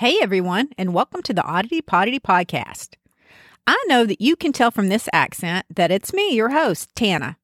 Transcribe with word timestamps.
Hey 0.00 0.16
everyone, 0.22 0.70
and 0.78 0.94
welcome 0.94 1.20
to 1.24 1.34
the 1.34 1.42
Oddity 1.42 1.82
Poddity 1.82 2.18
Podcast. 2.18 2.94
I 3.66 3.76
know 3.86 4.06
that 4.06 4.22
you 4.22 4.34
can 4.34 4.50
tell 4.50 4.70
from 4.70 4.88
this 4.88 5.10
accent 5.12 5.66
that 5.68 5.90
it's 5.90 6.14
me, 6.14 6.30
your 6.34 6.48
host, 6.48 6.88
Tana. 6.96 7.36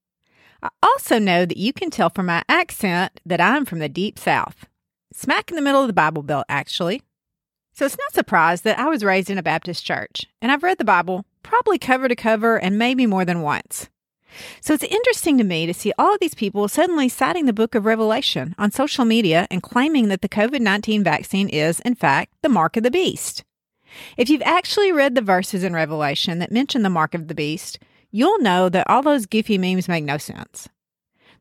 I 0.63 0.71
also 0.83 1.19
know 1.19 1.45
that 1.45 1.59
you 1.59 1.75
can 1.75 1.91
tell 1.91 2.09
from 2.09 2.25
my 2.25 2.43
accent 2.49 3.21
that 3.27 3.43
I'm 3.43 3.67
from 3.67 3.81
the 3.81 3.91
deep 3.91 4.19
south, 4.19 4.65
smack 5.13 5.51
in 5.51 5.57
the 5.57 5.61
middle 5.61 5.83
of 5.83 5.87
the 5.87 5.93
Bible 5.93 6.23
Belt, 6.23 6.47
actually. 6.49 7.03
So 7.75 7.85
it's 7.85 7.99
not 7.99 8.15
surprised 8.15 8.65
that 8.65 8.79
I 8.79 8.89
was 8.89 9.05
raised 9.05 9.29
in 9.29 9.37
a 9.37 9.43
Baptist 9.43 9.85
church, 9.85 10.25
and 10.41 10.51
I've 10.51 10.63
read 10.63 10.79
the 10.79 10.85
Bible 10.87 11.27
probably 11.43 11.79
cover 11.79 12.09
to 12.09 12.17
cover 12.17 12.57
and 12.57 12.79
maybe 12.79 13.05
more 13.05 13.27
than 13.27 13.43
once. 13.43 13.91
So 14.61 14.75
it's 14.75 14.85
interesting 14.85 15.39
to 15.39 15.45
me 15.45 15.67
to 15.67 15.75
see 15.75 15.93
all 15.99 16.15
of 16.15 16.21
these 16.21 16.35
people 16.35 16.69
suddenly 16.69 17.09
citing 17.09 17.47
the 17.47 17.53
book 17.53 17.75
of 17.75 17.87
Revelation 17.87 18.55
on 18.59 18.71
social 18.71 19.05
media 19.05 19.47
and 19.51 19.63
claiming 19.63 20.09
that 20.09 20.23
the 20.23 20.29
COVID 20.29 20.61
19 20.61 21.03
vaccine 21.03 21.49
is, 21.49 21.81
in 21.81 21.95
fact, 21.95 22.33
the 22.43 22.49
mark 22.49 22.77
of 22.77 22.83
the 22.83 22.91
beast. 22.91 23.45
If 24.17 24.29
you've 24.29 24.43
actually 24.43 24.93
read 24.93 25.15
the 25.15 25.23
verses 25.23 25.65
in 25.65 25.73
Revelation 25.73 26.39
that 26.39 26.53
mention 26.53 26.83
the 26.83 26.91
mark 26.91 27.15
of 27.15 27.29
the 27.29 27.35
beast, 27.35 27.79
you'll 28.11 28.41
know 28.41 28.69
that 28.69 28.89
all 28.89 29.03
those 29.03 29.27
goofy 29.27 29.59
memes 29.59 29.89
make 29.89 30.05
no 30.05 30.19
sense. 30.19 30.69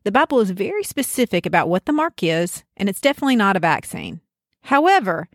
The 0.04 0.12
Bible 0.12 0.40
is 0.40 0.50
very 0.50 0.84
specific 0.84 1.46
about 1.46 1.68
what 1.68 1.84
the 1.84 1.92
mark 1.92 2.22
is, 2.22 2.62
and 2.76 2.88
it's 2.88 3.00
definitely 3.00 3.36
not 3.36 3.56
a 3.56 3.60
vaccine. 3.60 4.20
However, 4.62 5.28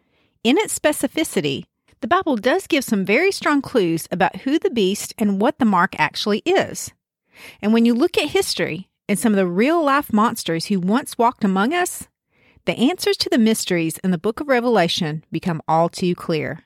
in 0.44 0.58
its 0.58 0.77
specificity, 0.77 1.66
the 1.99 2.08
Bible 2.08 2.36
does 2.36 2.68
give 2.68 2.84
some 2.84 3.05
very 3.05 3.32
strong 3.32 3.62
clues 3.62 4.08
about 4.12 4.38
who 4.38 4.58
the 4.58 4.72
beast 4.72 5.13
and 5.18 5.40
what 5.40 5.60
the 5.60 5.66
mark 5.66 5.94
actually 5.99 6.40
is. 6.46 6.91
And 7.62 7.73
when 7.73 7.86
you 7.86 7.94
look 7.94 8.18
at 8.18 8.30
history 8.30 8.90
and 9.08 9.18
some 9.18 9.34
of 9.34 9.38
the 9.38 9.48
real 9.48 9.84
life 9.84 10.13
monsters 10.13 10.66
who 10.68 10.80
once 10.80 11.18
walked 11.18 11.44
among 11.44 11.73
us, 11.73 12.08
the 12.66 12.77
answers 12.77 13.18
to 13.18 13.30
the 13.30 13.38
mysteries 13.38 13.98
in 14.04 14.12
the 14.12 14.18
book 14.18 14.40
of 14.40 14.48
Revelation 14.48 15.23
become 15.32 15.62
all 15.68 15.90
too 15.90 16.16
clear. 16.16 16.63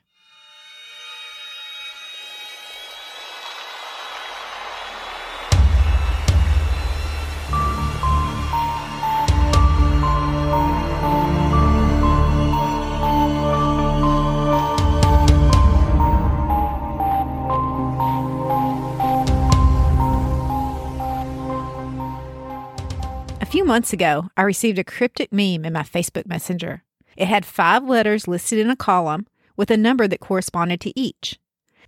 Months 23.66 23.92
ago, 23.92 24.30
I 24.36 24.42
received 24.42 24.78
a 24.78 24.84
cryptic 24.84 25.32
meme 25.32 25.64
in 25.64 25.72
my 25.72 25.82
Facebook 25.82 26.26
Messenger. 26.26 26.84
It 27.16 27.28
had 27.28 27.44
five 27.44 27.84
letters 27.84 28.28
listed 28.28 28.58
in 28.58 28.70
a 28.70 28.76
column 28.76 29.26
with 29.56 29.70
a 29.70 29.76
number 29.76 30.06
that 30.06 30.20
corresponded 30.20 30.80
to 30.82 30.98
each. 30.98 31.38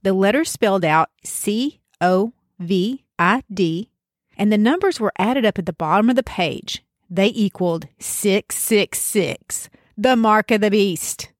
The 0.02 0.12
letters 0.12 0.50
spelled 0.50 0.84
out 0.84 1.10
C 1.24 1.80
O 2.00 2.32
V 2.58 3.04
I 3.18 3.42
D, 3.52 3.90
and 4.36 4.52
the 4.52 4.58
numbers 4.58 5.00
were 5.00 5.12
added 5.18 5.46
up 5.46 5.58
at 5.58 5.66
the 5.66 5.72
bottom 5.72 6.10
of 6.10 6.16
the 6.16 6.22
page. 6.22 6.84
They 7.08 7.28
equaled 7.28 7.86
666, 7.98 9.70
the 9.96 10.16
mark 10.16 10.50
of 10.50 10.60
the 10.60 10.70
beast. 10.70 11.32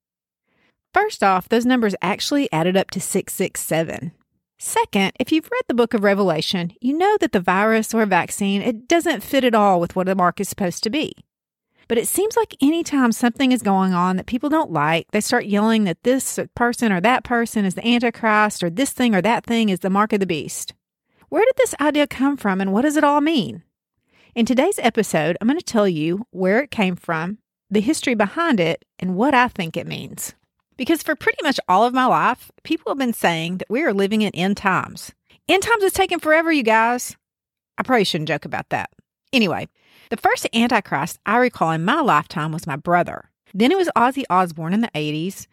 First 0.95 1.23
off, 1.23 1.49
those 1.49 1.67
numbers 1.67 1.95
actually 2.01 2.51
added 2.51 2.77
up 2.77 2.91
to 2.93 3.01
667. 3.01 4.13
Second, 4.61 5.13
if 5.21 5.31
you've 5.31 5.49
read 5.53 5.63
the 5.69 5.75
book 5.75 5.95
of 5.95 6.03
Revelation, 6.03 6.73
you 6.81 6.93
know 6.93 7.17
that 7.21 7.31
the 7.31 7.39
virus 7.39 7.95
or 7.95 8.05
vaccine, 8.07 8.61
it 8.61 8.89
doesn't 8.89 9.23
fit 9.23 9.45
at 9.45 9.55
all 9.55 9.79
with 9.79 9.95
what 9.95 10.07
the 10.07 10.17
mark 10.17 10.41
is 10.41 10.49
supposed 10.49 10.83
to 10.83 10.91
be. 10.91 11.13
But 11.87 11.97
it 11.97 12.09
seems 12.09 12.37
like 12.37 12.57
anytime 12.61 13.13
something 13.13 13.53
is 13.53 13.63
going 13.63 13.95
on 13.95 14.17
that 14.17 14.27
people 14.27 14.51
don't 14.51 14.73
like, 14.73 15.07
they 15.13 15.21
start 15.21 15.47
yelling 15.47 15.85
that 15.85 16.03
this 16.03 16.41
person 16.57 16.91
or 16.91 17.01
that 17.01 17.23
person 17.23 17.65
is 17.65 17.77
the 17.77 17.87
Antichrist 17.87 18.65
or 18.65 18.69
this 18.69 18.91
thing 18.91 19.15
or 19.15 19.23
that 19.23 19.47
thing 19.47 19.69
is 19.69 19.79
the 19.79 19.91
mark 19.91 20.13
of 20.13 20.19
the 20.19 20.27
beast. 20.27 20.75
Where 21.29 21.45
did 21.45 21.55
this 21.57 21.77
idea 21.81 22.09
come 22.09 22.37
from 22.37 22.61
and 22.61 22.73
what 22.73 22.83
does 22.83 22.97
it 22.97 23.05
all 23.05 23.21
mean? 23.21 23.63
In 24.35 24.45
today's 24.45 24.81
episode, 24.81 25.39
I'm 25.41 25.47
going 25.47 25.59
to 25.59 25.65
tell 25.65 25.87
you 25.87 26.27
where 26.31 26.61
it 26.63 26.73
came 26.73 26.97
from, 26.97 27.39
the 27.71 27.81
history 27.81 28.17
behind 28.17 28.59
it, 28.59 28.85
and 28.99 29.15
what 29.15 29.35
I 29.35 29.47
think 29.47 29.77
it 29.77 29.87
means. 29.87 30.35
Because 30.79 31.03
for 31.03 31.15
pretty 31.15 31.43
much 31.43 31.61
all 31.69 31.85
of 31.85 31.93
my 31.93 32.07
life, 32.07 32.51
people 32.63 32.91
have 32.91 32.99
been 32.99 33.13
saying 33.13 33.59
that 33.59 33.69
we 33.69 33.83
are 33.83 33.93
living 33.93 34.23
in 34.23 34.35
end 34.35 34.57
times. 34.57 35.13
End 35.49 35.63
times 35.63 35.83
is 35.83 35.93
taking 35.93 36.21
forever, 36.21 36.51
you 36.51 36.63
guys. 36.63 37.17
I 37.77 37.83
probably 37.83 38.05
shouldn't 38.05 38.29
joke 38.29 38.47
about 38.47 38.71
that. 38.71 38.91
Anyway, 39.33 39.69
the 40.11 40.17
first 40.17 40.47
Antichrist 40.55 41.19
I 41.27 41.37
recall 41.39 41.73
in 41.73 41.85
my 41.85 42.01
lifetime 42.01 42.53
was 42.53 42.67
my 42.67 42.77
brother. 42.77 43.29
Then 43.53 43.73
it 43.73 43.79
was 43.79 43.91
Ozzy 43.97 44.25
Osbourne 44.31 44.73
in 44.73 44.81
the 44.81 44.91
80s, 44.95 45.47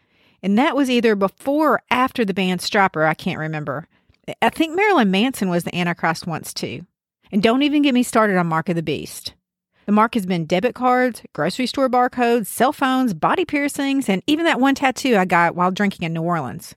and 0.44 0.58
that 0.58 0.76
was 0.76 0.90
either 0.90 1.16
before 1.16 1.74
or 1.74 1.82
after 1.90 2.24
the 2.24 2.34
band 2.34 2.62
Stryper, 2.62 3.08
I 3.08 3.14
can't 3.14 3.40
remember. 3.40 3.88
I 4.42 4.50
think 4.50 4.76
Marilyn 4.76 5.12
Manson 5.12 5.50
was 5.50 5.64
the 5.64 5.76
Antichrist 5.76 6.28
once 6.28 6.54
too. 6.54 6.86
And 7.32 7.42
don't 7.42 7.64
even 7.64 7.82
get 7.82 7.94
me 7.94 8.04
started 8.04 8.38
on 8.38 8.48
Mark 8.48 8.70
of 8.70 8.76
the 8.76 8.84
Beast. 8.84 9.34
The 9.86 9.92
mark 9.92 10.16
has 10.16 10.26
been 10.26 10.46
debit 10.46 10.74
cards, 10.74 11.22
grocery 11.34 11.68
store 11.68 11.90
barcodes, 11.90 12.48
cell 12.48 12.74
phones, 12.74 13.14
body 13.14 13.46
piercings, 13.46 14.10
and 14.10 14.24
even 14.26 14.46
that 14.46 14.60
one 14.60 14.74
tattoo 14.74 15.16
I 15.16 15.26
got 15.26 15.56
while 15.56 15.72
drinking 15.72 16.06
in 16.06 16.14
New 16.14 16.24
Orleans. 16.24 16.76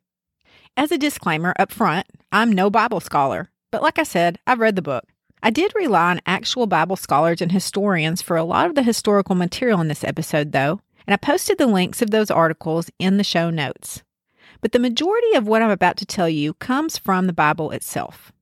As 0.76 0.92
a 0.92 0.98
disclaimer 0.98 1.54
up 1.58 1.72
front, 1.72 2.06
I'm 2.30 2.52
no 2.52 2.68
Bible 2.68 3.00
scholar, 3.00 3.48
but 3.70 3.82
like 3.82 3.98
I 3.98 4.02
said, 4.02 4.38
I've 4.46 4.60
read 4.60 4.76
the 4.76 4.82
book. 4.82 5.04
I 5.42 5.48
did 5.50 5.72
rely 5.74 6.10
on 6.10 6.20
actual 6.26 6.66
Bible 6.66 6.96
scholars 6.96 7.40
and 7.40 7.50
historians 7.50 8.20
for 8.20 8.36
a 8.36 8.44
lot 8.44 8.66
of 8.66 8.74
the 8.74 8.82
historical 8.82 9.34
material 9.34 9.80
in 9.80 9.88
this 9.88 10.04
episode, 10.04 10.52
though, 10.52 10.80
and 11.06 11.14
I 11.14 11.16
posted 11.16 11.56
the 11.56 11.66
links 11.66 12.02
of 12.02 12.10
those 12.10 12.30
articles 12.30 12.90
in 12.98 13.16
the 13.16 13.24
show 13.24 13.48
notes. 13.48 14.02
But 14.60 14.72
the 14.72 14.78
majority 14.78 15.32
of 15.34 15.46
what 15.46 15.62
I'm 15.62 15.70
about 15.70 15.96
to 15.98 16.06
tell 16.06 16.28
you 16.28 16.52
comes 16.54 16.98
from 16.98 17.26
the 17.26 17.32
Bible 17.32 17.70
itself. 17.70 18.32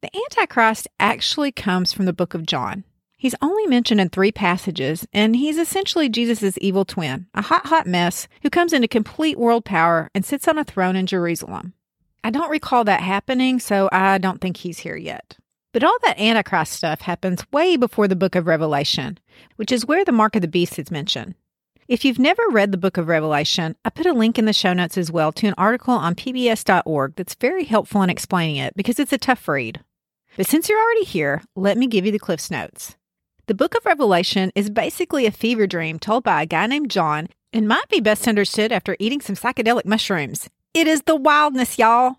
The 0.00 0.10
Antichrist 0.16 0.88
actually 0.98 1.52
comes 1.52 1.92
from 1.92 2.06
the 2.06 2.12
book 2.12 2.34
of 2.34 2.46
John, 2.46 2.84
He's 3.20 3.34
only 3.42 3.66
mentioned 3.66 4.00
in 4.00 4.08
three 4.08 4.32
passages, 4.32 5.06
and 5.12 5.36
he's 5.36 5.58
essentially 5.58 6.08
Jesus' 6.08 6.56
evil 6.58 6.86
twin, 6.86 7.26
a 7.34 7.42
hot, 7.42 7.66
hot 7.66 7.86
mess 7.86 8.26
who 8.42 8.48
comes 8.48 8.72
into 8.72 8.88
complete 8.88 9.38
world 9.38 9.66
power 9.66 10.08
and 10.14 10.24
sits 10.24 10.48
on 10.48 10.56
a 10.56 10.64
throne 10.64 10.96
in 10.96 11.04
Jerusalem. 11.04 11.74
I 12.24 12.30
don't 12.30 12.48
recall 12.48 12.82
that 12.84 13.02
happening, 13.02 13.60
so 13.60 13.90
I 13.92 14.16
don't 14.16 14.40
think 14.40 14.56
he's 14.56 14.78
here 14.78 14.96
yet. 14.96 15.36
But 15.74 15.84
all 15.84 15.98
that 16.00 16.18
Antichrist 16.18 16.72
stuff 16.72 17.02
happens 17.02 17.44
way 17.52 17.76
before 17.76 18.08
the 18.08 18.16
book 18.16 18.36
of 18.36 18.46
Revelation, 18.46 19.18
which 19.56 19.70
is 19.70 19.84
where 19.84 20.02
the 20.02 20.12
mark 20.12 20.34
of 20.34 20.40
the 20.40 20.48
beast 20.48 20.78
is 20.78 20.90
mentioned. 20.90 21.34
If 21.88 22.06
you've 22.06 22.18
never 22.18 22.42
read 22.50 22.72
the 22.72 22.78
book 22.78 22.96
of 22.96 23.08
Revelation, 23.08 23.76
I 23.84 23.90
put 23.90 24.06
a 24.06 24.14
link 24.14 24.38
in 24.38 24.46
the 24.46 24.54
show 24.54 24.72
notes 24.72 24.96
as 24.96 25.12
well 25.12 25.30
to 25.32 25.46
an 25.46 25.54
article 25.58 25.92
on 25.92 26.14
pbs.org 26.14 27.16
that's 27.16 27.34
very 27.34 27.64
helpful 27.64 28.00
in 28.00 28.08
explaining 28.08 28.56
it 28.56 28.72
because 28.76 28.98
it's 28.98 29.12
a 29.12 29.18
tough 29.18 29.46
read. 29.46 29.80
But 30.38 30.46
since 30.46 30.70
you're 30.70 30.82
already 30.82 31.04
here, 31.04 31.42
let 31.54 31.76
me 31.76 31.86
give 31.86 32.06
you 32.06 32.12
the 32.12 32.18
Cliff's 32.18 32.50
Notes. 32.50 32.96
The 33.50 33.54
book 33.56 33.74
of 33.74 33.84
Revelation 33.84 34.52
is 34.54 34.70
basically 34.70 35.26
a 35.26 35.32
fever 35.32 35.66
dream 35.66 35.98
told 35.98 36.22
by 36.22 36.40
a 36.40 36.46
guy 36.46 36.68
named 36.68 36.88
John 36.88 37.26
and 37.52 37.66
might 37.66 37.88
be 37.88 37.98
best 37.98 38.28
understood 38.28 38.70
after 38.70 38.94
eating 39.00 39.20
some 39.20 39.34
psychedelic 39.34 39.84
mushrooms. 39.84 40.48
It 40.72 40.86
is 40.86 41.02
the 41.02 41.16
wildness, 41.16 41.76
y'all. 41.76 42.18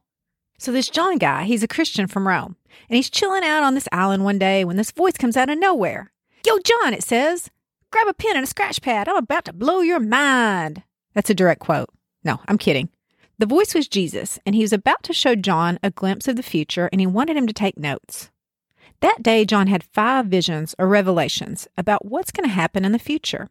So, 0.57 0.73
this 0.73 0.89
John 0.89 1.17
guy, 1.17 1.45
he's 1.45 1.63
a 1.63 1.69
Christian 1.69 2.07
from 2.07 2.27
Rome, 2.27 2.57
and 2.89 2.97
he's 2.97 3.09
chilling 3.09 3.45
out 3.45 3.63
on 3.63 3.75
this 3.75 3.87
island 3.93 4.25
one 4.25 4.39
day 4.39 4.65
when 4.65 4.75
this 4.75 4.91
voice 4.91 5.15
comes 5.15 5.37
out 5.37 5.49
of 5.49 5.57
nowhere. 5.57 6.11
Yo, 6.45 6.59
John, 6.65 6.93
it 6.93 7.01
says, 7.01 7.49
grab 7.91 8.09
a 8.09 8.13
pen 8.13 8.35
and 8.35 8.43
a 8.43 8.47
scratch 8.47 8.81
pad. 8.81 9.07
I'm 9.07 9.15
about 9.15 9.45
to 9.45 9.53
blow 9.53 9.79
your 9.79 10.01
mind. 10.01 10.83
That's 11.13 11.29
a 11.29 11.33
direct 11.33 11.61
quote. 11.61 11.87
No, 12.25 12.41
I'm 12.49 12.57
kidding. 12.57 12.89
The 13.39 13.45
voice 13.45 13.73
was 13.73 13.87
Jesus, 13.87 14.37
and 14.45 14.53
he 14.53 14.63
was 14.63 14.73
about 14.73 15.01
to 15.03 15.13
show 15.13 15.35
John 15.35 15.79
a 15.81 15.91
glimpse 15.91 16.27
of 16.27 16.35
the 16.35 16.43
future, 16.43 16.89
and 16.91 16.99
he 16.99 17.07
wanted 17.07 17.37
him 17.37 17.47
to 17.47 17.53
take 17.53 17.77
notes. 17.77 18.29
That 19.01 19.23
day, 19.23 19.45
John 19.45 19.65
had 19.65 19.83
five 19.83 20.27
visions 20.27 20.75
or 20.77 20.87
revelations 20.87 21.67
about 21.75 22.05
what's 22.05 22.31
going 22.31 22.47
to 22.47 22.53
happen 22.53 22.85
in 22.85 22.91
the 22.91 22.99
future. 22.99 23.49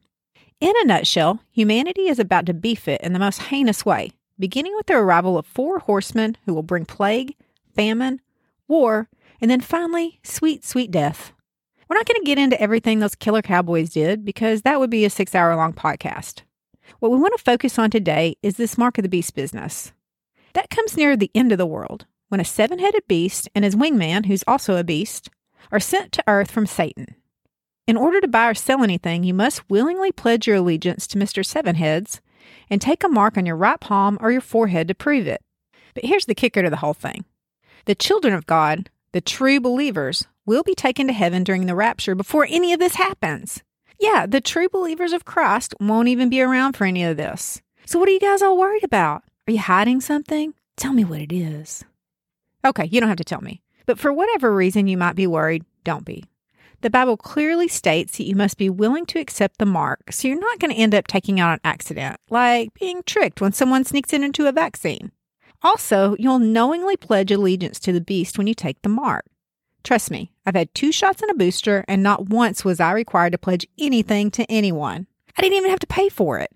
In 0.61 0.73
a 0.77 0.85
nutshell, 0.85 1.41
humanity 1.51 2.03
is 2.03 2.21
about 2.21 2.47
to 2.47 2.55
beef 2.55 2.87
it 2.87 3.01
in 3.01 3.13
the 3.13 3.19
most 3.19 3.43
heinous 3.43 3.85
way, 3.85 4.13
beginning 4.39 4.75
with 4.77 4.87
the 4.87 4.95
arrival 4.95 5.37
of 5.37 5.47
four 5.47 5.81
horsemen 5.81 6.37
who 6.47 6.55
will 6.55 6.63
bring 6.63 6.85
plague, 6.85 7.35
famine, 7.75 8.21
war, 8.69 9.09
and 9.41 9.51
then 9.51 9.61
finally, 9.61 10.21
sweet, 10.23 10.65
sweet 10.65 10.93
death. 10.93 11.33
We're 11.89 11.97
not 11.97 12.07
going 12.07 12.21
to 12.21 12.27
get 12.27 12.39
into 12.39 12.61
everything 12.61 13.01
those 13.01 13.17
killer 13.17 13.43
cowboys 13.43 13.91
did 13.91 14.25
because 14.25 14.63
that 14.63 14.79
would 14.79 14.91
be 14.91 15.05
a 15.05 15.11
six 15.11 15.35
hour 15.35 15.57
long 15.57 15.73
podcast. 15.73 16.43
What 17.01 17.11
we 17.11 17.19
want 17.19 17.37
to 17.37 17.43
focus 17.43 17.77
on 17.77 17.91
today 17.91 18.37
is 18.41 18.57
this 18.57 18.79
mark 18.79 18.99
of 18.99 19.03
the 19.03 19.09
beast 19.09 19.35
business. 19.35 19.93
That 20.53 20.71
comes 20.71 20.97
near 20.97 21.17
the 21.17 21.31
end 21.35 21.51
of 21.51 21.59
the 21.59 21.67
world 21.67 22.07
when 22.29 22.41
a 22.41 22.45
seven 22.45 22.79
headed 22.79 23.03
beast 23.09 23.49
and 23.57 23.65
his 23.65 23.75
wingman, 23.75 24.27
who's 24.27 24.45
also 24.47 24.77
a 24.77 24.85
beast, 24.85 25.29
are 25.71 25.81
sent 25.81 26.13
to 26.13 26.25
earth 26.27 26.51
from 26.51 26.67
Satan. 26.67 27.15
In 27.87 27.97
order 27.97 28.21
to 28.21 28.29
buy 28.29 28.49
or 28.49 28.55
sell 28.55 28.83
anything, 28.83 29.25
you 29.25 29.35
must 29.35 29.69
willingly 29.69 30.13
pledge 30.13 30.47
your 30.47 30.57
allegiance 30.57 31.07
to 31.09 31.19
Mr. 31.19 31.45
Sevenheads 31.45 32.21
and 32.69 32.81
take 32.81 33.03
a 33.03 33.09
mark 33.09 33.37
on 33.37 33.47
your 33.47 33.57
right 33.57 33.81
palm 33.81 34.19
or 34.21 34.31
your 34.31 34.41
forehead 34.41 34.89
to 34.89 34.95
prove 34.95 35.27
it. 35.27 35.43
But 35.95 36.05
here's 36.05 36.27
the 36.27 36.35
kicker 36.35 36.63
to 36.63 36.71
the 36.71 36.77
whole 36.77 36.95
thing 36.95 37.25
the 37.87 37.95
children 37.95 38.35
of 38.35 38.47
God, 38.47 38.91
the 39.13 39.21
true 39.21 39.61
believers, 39.61 40.27
will 40.47 40.63
be 40.63 40.75
taken 40.75 41.07
to 41.07 41.13
heaven 41.13 41.45
during 41.45 41.67
the 41.67 41.75
rapture 41.75 42.15
before 42.15 42.47
any 42.49 42.73
of 42.73 42.79
this 42.79 42.95
happens. 42.95 43.63
Yeah, 43.99 44.27
the 44.27 44.41
true 44.41 44.69
believers 44.69 45.13
of 45.13 45.25
Christ 45.25 45.75
won't 45.81 46.09
even 46.09 46.31
be 46.31 46.41
around 46.41 46.75
for 46.75 46.85
any 46.85 47.05
of 47.05 47.17
this. 47.17 47.61
So, 47.87 47.99
what 47.99 48.09
are 48.09 48.13
you 48.13 48.21
guys 48.21 48.41
all 48.41 48.57
worried 48.57 48.85
about? 48.85 49.25
Are 49.47 49.53
you 49.53 49.59
hiding 49.59 50.01
something? 50.01 50.55
Tell 50.77 50.93
me 50.93 51.05
what 51.05 51.21
it 51.21 51.33
is. 51.33 51.85
Okay, 52.65 52.87
you 52.87 53.01
don't 53.01 53.09
have 53.09 53.19
to 53.19 53.25
tell 53.25 53.41
me. 53.41 53.63
But 53.87 53.99
for 53.99 54.13
whatever 54.13 54.55
reason 54.55 54.87
you 54.87 54.97
might 54.97 55.17
be 55.17 55.27
worried, 55.27 55.65
don't 55.85 56.05
be. 56.05 56.25
The 56.83 56.91
Bible 56.91 57.19
clearly 57.19 57.69
states 57.69 58.17
that 58.17 58.27
you 58.27 58.35
must 58.35 58.57
be 58.57 58.71
willing 58.71 59.05
to 59.07 59.19
accept 59.19 59.59
the 59.59 59.67
mark, 59.67 60.13
so 60.13 60.29
you're 60.29 60.41
not 60.41 60.59
going 60.59 60.71
to 60.71 60.81
end 60.81 60.95
up 60.95 61.07
taking 61.07 61.39
out 61.39 61.53
an 61.53 61.61
accident, 61.63 62.19
like 62.31 62.73
being 62.75 63.03
tricked 63.05 63.41
when 63.41 63.53
someone 63.53 63.85
sneaks 63.85 64.15
in 64.15 64.25
into 64.25 64.47
a 64.47 64.53
vaccine. 64.53 65.13
Also, 65.63 66.17
you'll 66.19 66.39
knowingly 66.39 66.97
pledge 66.97 67.31
allegiance 67.31 67.79
to 67.81 67.93
the 67.93 68.01
beast 68.01 68.39
when 68.39 68.47
you 68.47 68.55
take 68.55 68.81
the 68.81 68.89
mark. 68.89 69.27
Trust 69.85 70.11
me, 70.11 70.33
I've 70.47 70.55
had 70.55 70.75
two 70.75 70.91
shots 70.91 71.21
and 71.21 71.31
a 71.31 71.35
booster, 71.35 71.85
and 71.87 72.03
not 72.03 72.31
once 72.31 72.65
was 72.65 72.81
I 72.81 72.93
required 72.93 73.33
to 73.33 73.39
pledge 73.39 73.67
anything 73.79 74.31
to 74.33 74.51
anyone. 74.51 75.07
I 75.37 75.43
didn't 75.43 75.59
even 75.59 75.71
have 75.71 75.81
to 75.81 75.87
pay 75.87 76.09
for 76.09 76.39
it. 76.39 76.51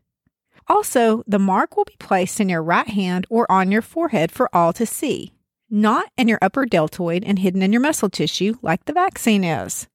Also, 0.69 1.23
the 1.27 1.39
mark 1.39 1.77
will 1.77 1.85
be 1.85 1.97
placed 1.99 2.41
in 2.41 2.49
your 2.49 2.63
right 2.63 2.89
hand 2.89 3.27
or 3.29 3.51
on 3.53 3.71
your 3.71 3.83
forehead 3.83 4.33
for 4.33 4.49
all 4.55 4.73
to 4.73 4.87
see, 4.87 5.34
not 5.75 6.07
in 6.17 6.29
your 6.29 6.39
upper 6.41 6.65
deltoid 6.65 7.25
and 7.25 7.41
hidden 7.41 7.61
in 7.61 7.73
your 7.73 7.83
muscle 7.83 8.09
tissue 8.09 8.55
like 8.63 8.85
the 8.85 8.93
vaccine 8.93 9.43
is. 9.43 9.89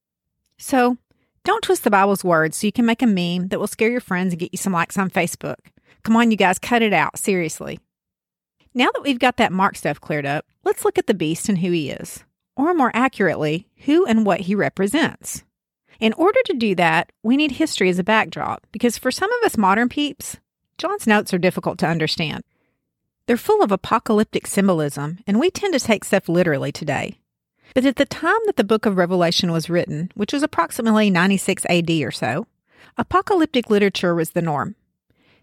So, 0.57 0.97
don't 1.45 1.63
twist 1.63 1.85
the 1.85 1.89
Bible's 1.89 2.21
words 2.21 2.57
so 2.57 2.67
you 2.67 2.73
can 2.73 2.85
make 2.85 3.01
a 3.01 3.07
meme 3.07 3.47
that 3.47 3.61
will 3.61 3.67
scare 3.67 3.89
your 3.89 4.01
friends 4.01 4.33
and 4.33 4.39
get 4.39 4.51
you 4.51 4.57
some 4.57 4.73
likes 4.73 4.97
on 4.97 5.09
Facebook. 5.09 5.55
Come 6.03 6.17
on, 6.17 6.31
you 6.31 6.37
guys, 6.37 6.59
cut 6.59 6.81
it 6.81 6.91
out, 6.91 7.17
seriously. 7.17 7.79
Now 8.73 8.89
that 8.93 9.03
we've 9.03 9.19
got 9.19 9.37
that 9.37 9.53
mark 9.53 9.77
stuff 9.77 10.01
cleared 10.01 10.25
up, 10.25 10.45
let's 10.65 10.83
look 10.83 10.97
at 10.97 11.07
the 11.07 11.13
beast 11.13 11.47
and 11.47 11.59
who 11.59 11.71
he 11.71 11.89
is, 11.89 12.25
or 12.57 12.73
more 12.73 12.91
accurately, 12.93 13.69
who 13.85 14.05
and 14.05 14.25
what 14.25 14.41
he 14.41 14.55
represents. 14.55 15.45
In 16.01 16.11
order 16.13 16.39
to 16.45 16.53
do 16.53 16.75
that, 16.75 17.09
we 17.23 17.37
need 17.37 17.51
history 17.51 17.87
as 17.87 17.99
a 17.99 18.03
backdrop 18.03 18.67
because 18.73 18.97
for 18.97 19.11
some 19.11 19.31
of 19.31 19.45
us 19.45 19.57
modern 19.57 19.87
peeps, 19.87 20.37
John's 20.77 21.07
notes 21.07 21.33
are 21.33 21.39
difficult 21.39 21.77
to 21.79 21.87
understand. 21.87 22.43
They're 23.29 23.37
full 23.37 23.61
of 23.61 23.71
apocalyptic 23.71 24.47
symbolism, 24.47 25.19
and 25.27 25.39
we 25.39 25.51
tend 25.51 25.73
to 25.73 25.79
take 25.79 26.03
stuff 26.03 26.27
literally 26.27 26.71
today. 26.71 27.19
But 27.75 27.85
at 27.85 27.97
the 27.97 28.05
time 28.05 28.39
that 28.47 28.55
the 28.55 28.63
book 28.63 28.87
of 28.87 28.97
Revelation 28.97 29.51
was 29.51 29.69
written, 29.69 30.09
which 30.15 30.33
was 30.33 30.41
approximately 30.41 31.11
96 31.11 31.63
AD 31.69 31.91
or 31.91 32.09
so, 32.09 32.47
apocalyptic 32.97 33.69
literature 33.69 34.15
was 34.15 34.31
the 34.31 34.41
norm. 34.41 34.73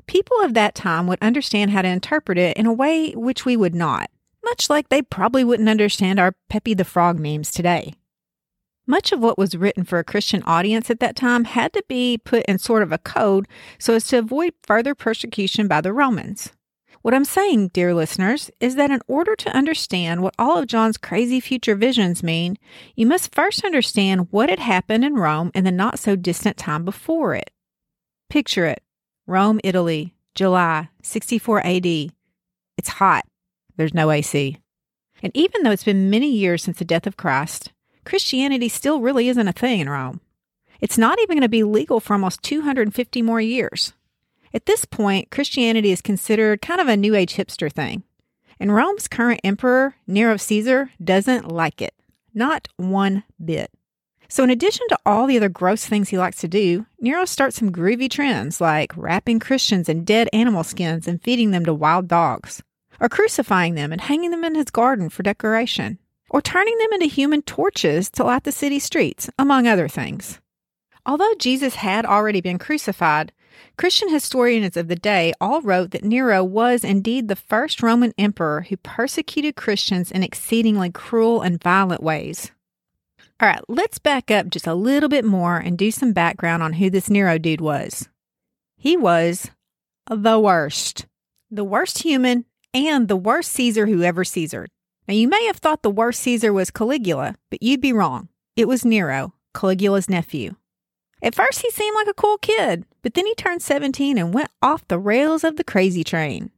People 0.08 0.36
of 0.40 0.52
that 0.54 0.74
time 0.74 1.06
would 1.06 1.20
understand 1.22 1.70
how 1.70 1.80
to 1.80 1.86
interpret 1.86 2.38
it 2.38 2.56
in 2.56 2.66
a 2.66 2.72
way 2.72 3.12
which 3.12 3.44
we 3.44 3.56
would 3.56 3.76
not, 3.76 4.10
much 4.44 4.68
like 4.68 4.88
they 4.88 5.00
probably 5.00 5.44
wouldn't 5.44 5.68
understand 5.68 6.18
our 6.18 6.34
Pepe 6.48 6.74
the 6.74 6.84
Frog 6.84 7.20
memes 7.20 7.52
today. 7.52 7.94
Much 8.84 9.12
of 9.12 9.20
what 9.20 9.38
was 9.38 9.56
written 9.56 9.84
for 9.84 10.00
a 10.00 10.04
Christian 10.04 10.42
audience 10.42 10.90
at 10.90 10.98
that 10.98 11.14
time 11.14 11.44
had 11.44 11.72
to 11.72 11.84
be 11.86 12.18
put 12.18 12.44
in 12.46 12.58
sort 12.58 12.82
of 12.82 12.90
a 12.90 12.98
code 12.98 13.46
so 13.78 13.94
as 13.94 14.08
to 14.08 14.18
avoid 14.18 14.54
further 14.64 14.96
persecution 14.96 15.68
by 15.68 15.80
the 15.80 15.92
Romans. 15.92 16.50
What 17.06 17.14
I'm 17.14 17.24
saying, 17.24 17.68
dear 17.68 17.94
listeners, 17.94 18.50
is 18.58 18.74
that 18.74 18.90
in 18.90 19.00
order 19.06 19.36
to 19.36 19.56
understand 19.56 20.24
what 20.24 20.34
all 20.40 20.58
of 20.58 20.66
John's 20.66 20.96
crazy 20.96 21.38
future 21.38 21.76
visions 21.76 22.20
mean, 22.20 22.58
you 22.96 23.06
must 23.06 23.32
first 23.32 23.64
understand 23.64 24.26
what 24.32 24.50
had 24.50 24.58
happened 24.58 25.04
in 25.04 25.14
Rome 25.14 25.52
in 25.54 25.62
the 25.62 25.70
not 25.70 26.00
so 26.00 26.16
distant 26.16 26.56
time 26.56 26.84
before 26.84 27.36
it. 27.36 27.52
Picture 28.28 28.66
it 28.66 28.82
Rome, 29.24 29.60
Italy, 29.62 30.16
July 30.34 30.88
64 31.04 31.64
AD. 31.64 31.86
It's 31.86 32.88
hot. 32.88 33.24
There's 33.76 33.94
no 33.94 34.10
AC. 34.10 34.58
And 35.22 35.30
even 35.36 35.62
though 35.62 35.70
it's 35.70 35.84
been 35.84 36.10
many 36.10 36.32
years 36.32 36.64
since 36.64 36.80
the 36.80 36.84
death 36.84 37.06
of 37.06 37.16
Christ, 37.16 37.72
Christianity 38.04 38.68
still 38.68 39.00
really 39.00 39.28
isn't 39.28 39.46
a 39.46 39.52
thing 39.52 39.78
in 39.78 39.88
Rome. 39.88 40.20
It's 40.80 40.98
not 40.98 41.20
even 41.20 41.36
going 41.36 41.42
to 41.42 41.48
be 41.48 41.62
legal 41.62 42.00
for 42.00 42.14
almost 42.14 42.42
250 42.42 43.22
more 43.22 43.40
years. 43.40 43.92
At 44.56 44.64
this 44.64 44.86
point, 44.86 45.30
Christianity 45.30 45.92
is 45.92 46.00
considered 46.00 46.62
kind 46.62 46.80
of 46.80 46.88
a 46.88 46.96
New 46.96 47.14
Age 47.14 47.34
hipster 47.34 47.70
thing. 47.70 48.04
And 48.58 48.74
Rome's 48.74 49.06
current 49.06 49.42
emperor, 49.44 49.96
Nero 50.06 50.38
Caesar, 50.38 50.90
doesn't 51.04 51.46
like 51.52 51.82
it. 51.82 51.92
Not 52.32 52.66
one 52.78 53.24
bit. 53.44 53.70
So, 54.28 54.42
in 54.42 54.48
addition 54.48 54.86
to 54.88 54.98
all 55.04 55.26
the 55.26 55.36
other 55.36 55.50
gross 55.50 55.84
things 55.84 56.08
he 56.08 56.16
likes 56.16 56.38
to 56.38 56.48
do, 56.48 56.86
Nero 56.98 57.26
starts 57.26 57.56
some 57.56 57.70
groovy 57.70 58.10
trends 58.10 58.58
like 58.58 58.96
wrapping 58.96 59.40
Christians 59.40 59.90
in 59.90 60.04
dead 60.04 60.30
animal 60.32 60.64
skins 60.64 61.06
and 61.06 61.22
feeding 61.22 61.50
them 61.50 61.66
to 61.66 61.74
wild 61.74 62.08
dogs, 62.08 62.62
or 62.98 63.10
crucifying 63.10 63.74
them 63.74 63.92
and 63.92 64.00
hanging 64.00 64.30
them 64.30 64.42
in 64.42 64.54
his 64.54 64.70
garden 64.70 65.10
for 65.10 65.22
decoration, 65.22 65.98
or 66.30 66.40
turning 66.40 66.78
them 66.78 66.94
into 66.94 67.14
human 67.14 67.42
torches 67.42 68.08
to 68.12 68.24
light 68.24 68.44
the 68.44 68.52
city 68.52 68.78
streets, 68.78 69.28
among 69.38 69.66
other 69.66 69.86
things. 69.86 70.40
Although 71.04 71.34
Jesus 71.38 71.74
had 71.74 72.06
already 72.06 72.40
been 72.40 72.58
crucified, 72.58 73.32
Christian 73.76 74.08
historians 74.08 74.76
of 74.76 74.88
the 74.88 74.96
day 74.96 75.32
all 75.40 75.60
wrote 75.60 75.90
that 75.90 76.04
Nero 76.04 76.42
was 76.42 76.84
indeed 76.84 77.28
the 77.28 77.36
first 77.36 77.82
Roman 77.82 78.14
emperor 78.16 78.66
who 78.68 78.76
persecuted 78.76 79.56
Christians 79.56 80.10
in 80.10 80.22
exceedingly 80.22 80.90
cruel 80.90 81.42
and 81.42 81.62
violent 81.62 82.02
ways. 82.02 82.52
All 83.38 83.48
right, 83.48 83.60
let's 83.68 83.98
back 83.98 84.30
up 84.30 84.48
just 84.48 84.66
a 84.66 84.74
little 84.74 85.10
bit 85.10 85.24
more 85.24 85.58
and 85.58 85.76
do 85.76 85.90
some 85.90 86.12
background 86.12 86.62
on 86.62 86.74
who 86.74 86.88
this 86.88 87.10
Nero 87.10 87.36
dude 87.36 87.60
was. 87.60 88.08
He 88.78 88.96
was 88.96 89.50
the 90.08 90.40
worst, 90.40 91.06
the 91.50 91.64
worst 91.64 91.98
human, 91.98 92.46
and 92.72 93.08
the 93.08 93.16
worst 93.16 93.52
Caesar 93.52 93.86
who 93.86 94.02
ever 94.02 94.24
Caesared. 94.24 94.70
Now, 95.06 95.14
you 95.14 95.28
may 95.28 95.44
have 95.46 95.58
thought 95.58 95.82
the 95.82 95.90
worst 95.90 96.20
Caesar 96.20 96.52
was 96.52 96.70
Caligula, 96.70 97.36
but 97.50 97.62
you'd 97.62 97.80
be 97.80 97.92
wrong. 97.92 98.28
It 98.56 98.66
was 98.66 98.84
Nero, 98.84 99.34
Caligula's 99.54 100.08
nephew. 100.08 100.56
At 101.26 101.34
first, 101.34 101.62
he 101.62 101.70
seemed 101.72 101.96
like 101.96 102.06
a 102.06 102.14
cool 102.14 102.38
kid, 102.38 102.84
but 103.02 103.14
then 103.14 103.26
he 103.26 103.34
turned 103.34 103.60
17 103.60 104.16
and 104.16 104.32
went 104.32 104.48
off 104.62 104.86
the 104.86 104.96
rails 104.96 105.42
of 105.42 105.56
the 105.56 105.64
crazy 105.64 106.04
train. 106.04 106.52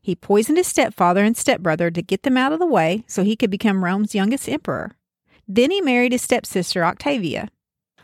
He 0.00 0.14
poisoned 0.14 0.56
his 0.56 0.68
stepfather 0.68 1.24
and 1.24 1.36
stepbrother 1.36 1.90
to 1.90 2.00
get 2.00 2.22
them 2.22 2.36
out 2.36 2.52
of 2.52 2.60
the 2.60 2.66
way 2.66 3.02
so 3.08 3.24
he 3.24 3.34
could 3.34 3.50
become 3.50 3.82
Rome's 3.82 4.14
youngest 4.14 4.48
emperor. 4.48 4.92
Then 5.48 5.72
he 5.72 5.80
married 5.80 6.12
his 6.12 6.22
stepsister, 6.22 6.84
Octavia. 6.84 7.48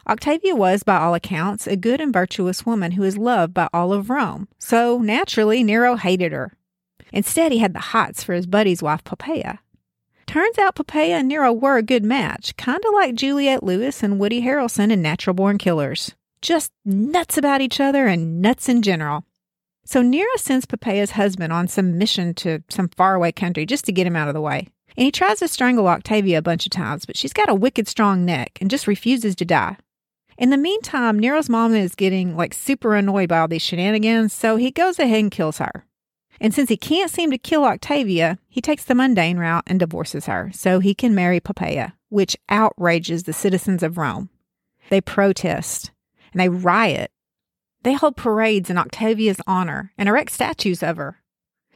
Octavia 0.09 0.57
was, 0.57 0.83
by 0.83 0.97
all 0.97 1.15
accounts, 1.15 1.69
a 1.69 1.77
good 1.77 2.01
and 2.01 2.13
virtuous 2.13 2.67
woman 2.67 2.93
who 2.93 3.03
was 3.03 3.17
loved 3.17 3.55
by 3.55 3.69
all 3.73 3.93
of 3.93 4.11
Rome, 4.11 4.49
so 4.59 4.99
naturally 4.99 5.63
Nero 5.63 5.95
hated 5.95 6.33
her. 6.33 6.55
Instead, 7.13 7.53
he 7.53 7.59
had 7.59 7.73
the 7.73 7.79
hots 7.79 8.25
for 8.25 8.33
his 8.33 8.47
buddy's 8.49 8.83
wife, 8.83 9.05
Poppaea. 9.05 9.59
Turns 10.31 10.59
out 10.59 10.77
Poppaea 10.77 11.19
and 11.19 11.27
Nero 11.27 11.53
were 11.53 11.77
a 11.77 11.83
good 11.83 12.05
match, 12.05 12.57
kind 12.57 12.79
of 12.79 12.95
like 12.95 13.17
Juliette 13.17 13.65
Lewis 13.65 14.01
and 14.05 14.21
Woody 14.21 14.43
Harrelson 14.43 14.93
in 14.93 15.03
Natural 15.03 15.35
Born 15.35 15.59
Killers. 15.59 16.15
Just 16.41 16.71
nuts 16.85 17.37
about 17.37 17.61
each 17.61 17.81
other 17.81 18.07
and 18.07 18.41
nuts 18.41 18.69
in 18.69 18.83
general. 18.83 19.25
So 19.85 20.03
Nero 20.03 20.31
sends 20.37 20.67
Poppaea's 20.67 21.11
husband 21.11 21.53
on 21.53 21.67
some 21.67 21.99
mission 21.99 22.33
to 22.35 22.63
some 22.71 22.91
faraway 22.91 23.33
country 23.33 23.67
just 23.67 23.85
to 23.87 23.93
get 23.93 24.07
him 24.07 24.15
out 24.15 24.29
of 24.29 24.35
the 24.35 24.41
way. 24.41 24.69
And 24.97 25.05
he 25.05 25.11
tries 25.11 25.41
to 25.41 25.49
strangle 25.49 25.89
Octavia 25.89 26.39
a 26.39 26.43
bunch 26.43 26.65
of 26.65 26.71
times, 26.71 27.07
but 27.07 27.17
she's 27.17 27.33
got 27.33 27.51
a 27.51 27.55
wicked 27.55 27.89
strong 27.89 28.25
neck 28.25 28.57
and 28.61 28.71
just 28.71 28.87
refuses 28.87 29.35
to 29.35 29.45
die. 29.45 29.79
In 30.39 30.51
the 30.51 30.57
meantime, 30.57 31.19
Nero's 31.19 31.49
mom 31.49 31.75
is 31.75 31.97
getting 31.97 32.37
like 32.37 32.55
super 32.55 32.95
annoyed 32.95 33.31
by 33.31 33.41
all 33.41 33.49
these 33.49 33.63
shenanigans, 33.63 34.33
so 34.33 34.55
he 34.55 34.71
goes 34.71 35.01
ahead 35.01 35.19
and 35.19 35.33
kills 35.33 35.59
her. 35.59 35.85
And 36.41 36.55
since 36.55 36.71
he 36.71 36.77
can't 36.77 37.11
seem 37.11 37.31
to 37.31 37.39
kill 37.39 37.65
Octavia, 37.65 38.39
he 38.49 38.61
takes 38.61 38.85
the 38.85 38.95
mundane 38.95 39.39
route 39.39 39.65
and 39.67 39.79
divorces 39.79 40.27
her 40.27 40.51
so 40.55 40.81
he 40.81 40.95
can 40.95 41.15
marry 41.15 41.39
Poppaea, 41.39 41.93
which 42.09 42.37
outrages 42.49 43.25
the 43.25 43.33
citizens 43.33 43.83
of 43.83 43.99
Rome. 43.99 44.31
They 44.89 45.01
protest 45.01 45.91
and 46.33 46.41
they 46.41 46.49
riot. 46.49 47.11
They 47.83 47.93
hold 47.93 48.17
parades 48.17 48.71
in 48.71 48.79
Octavia's 48.79 49.41
honor 49.47 49.93
and 49.99 50.09
erect 50.09 50.33
statues 50.33 50.83
of 50.83 50.97
her. 50.97 51.23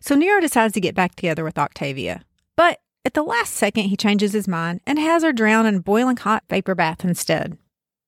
So 0.01 0.15
Nero 0.15 0.41
decides 0.41 0.75
to 0.75 0.81
get 0.81 0.95
back 0.95 1.15
together 1.15 1.45
with 1.45 1.59
Octavia. 1.59 2.25
But 2.57 2.81
at 3.05 3.15
the 3.15 3.23
last 3.23 3.55
second, 3.55 3.85
he 3.85 3.97
changes 3.97 4.33
his 4.33 4.49
mind 4.49 4.81
and 4.87 4.99
has 4.99 5.23
her 5.23 5.33
drown 5.33 5.67
in 5.67 5.77
a 5.77 5.81
boiling 5.81 6.17
hot 6.17 6.45
vapor 6.49 6.75
bath 6.75 7.05
instead. 7.05 7.59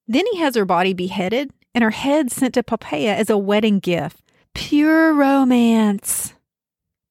Then 0.07 0.25
he 0.33 0.39
has 0.39 0.55
her 0.55 0.65
body 0.65 0.95
beheaded 0.95 1.51
and 1.75 1.83
her 1.85 1.91
head 1.91 2.31
sent 2.31 2.55
to 2.55 2.63
Poppaea 2.63 3.15
as 3.15 3.29
a 3.29 3.39
wedding 3.39 3.79
gift. 3.79 4.23
Pure 4.55 5.15
romance. 5.15 6.33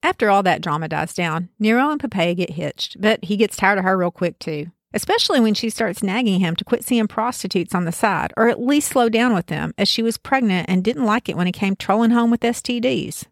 After 0.05 0.29
all 0.29 0.43
that 0.43 0.61
drama 0.61 0.87
dies 0.87 1.15
down, 1.15 1.49
Nero 1.57 1.89
and 1.89 1.99
Poppaea 1.99 2.37
get 2.37 2.51
hitched, 2.51 3.01
but 3.01 3.25
he 3.25 3.35
gets 3.35 3.57
tired 3.57 3.79
of 3.79 3.85
her 3.85 3.97
real 3.97 4.11
quick 4.11 4.37
too, 4.37 4.67
especially 4.93 5.39
when 5.39 5.55
she 5.55 5.71
starts 5.71 6.03
nagging 6.03 6.39
him 6.39 6.55
to 6.57 6.63
quit 6.63 6.85
seeing 6.85 7.07
prostitutes 7.07 7.73
on 7.73 7.85
the 7.85 7.91
side, 7.91 8.31
or 8.37 8.47
at 8.47 8.61
least 8.61 8.89
slow 8.89 9.09
down 9.09 9.33
with 9.33 9.47
them, 9.47 9.73
as 9.79 9.87
she 9.87 10.03
was 10.03 10.19
pregnant 10.19 10.69
and 10.69 10.83
didn't 10.83 11.05
like 11.05 11.27
it 11.27 11.35
when 11.35 11.47
he 11.47 11.51
came 11.51 11.75
trolling 11.75 12.11
home 12.11 12.29
with 12.29 12.41
STDs. 12.41 13.25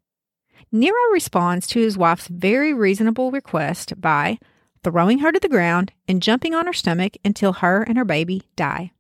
Nero 0.72 0.98
responds 1.12 1.68
to 1.68 1.80
his 1.80 1.96
wife's 1.96 2.28
very 2.28 2.74
reasonable 2.74 3.30
request 3.30 3.94
by 4.02 4.40
throwing 4.84 5.20
her 5.20 5.32
to 5.32 5.40
the 5.40 5.48
ground 5.48 5.92
and 6.08 6.24
jumping 6.24 6.56
on 6.56 6.66
her 6.66 6.74
stomach 6.74 7.18
until 7.24 7.54
her 7.54 7.84
and 7.84 8.00
her 8.00 8.06
baby 8.06 8.42
die. 8.56 8.92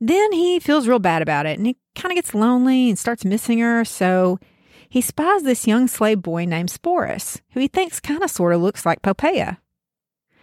Then 0.00 0.30
he 0.30 0.60
feels 0.60 0.86
real 0.86 1.00
bad 1.00 1.22
about 1.22 1.46
it 1.46 1.58
and 1.58 1.66
he 1.66 1.78
kind 1.96 2.12
of 2.12 2.14
gets 2.16 2.32
lonely 2.32 2.88
and 2.88 2.96
starts 2.96 3.24
missing 3.24 3.58
her, 3.58 3.84
so 3.84 4.38
he 4.88 5.00
spies 5.00 5.42
this 5.42 5.66
young 5.66 5.86
slave 5.86 6.22
boy 6.22 6.44
named 6.44 6.70
Sporus, 6.70 7.40
who 7.52 7.60
he 7.60 7.68
thinks 7.68 8.00
kind 8.00 8.22
of 8.22 8.30
sort 8.30 8.54
of 8.54 8.62
looks 8.62 8.86
like 8.86 9.02
Poppaea. 9.02 9.58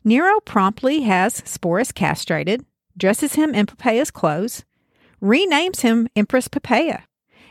Nero 0.04 0.40
promptly 0.42 1.02
has 1.02 1.42
Sporus 1.42 1.94
castrated, 1.94 2.64
dresses 2.96 3.34
him 3.34 3.56
in 3.56 3.66
Poppaea's 3.66 4.12
clothes, 4.12 4.64
renames 5.22 5.82
him 5.82 6.08
Empress 6.16 6.48
Poppaea, 6.48 7.04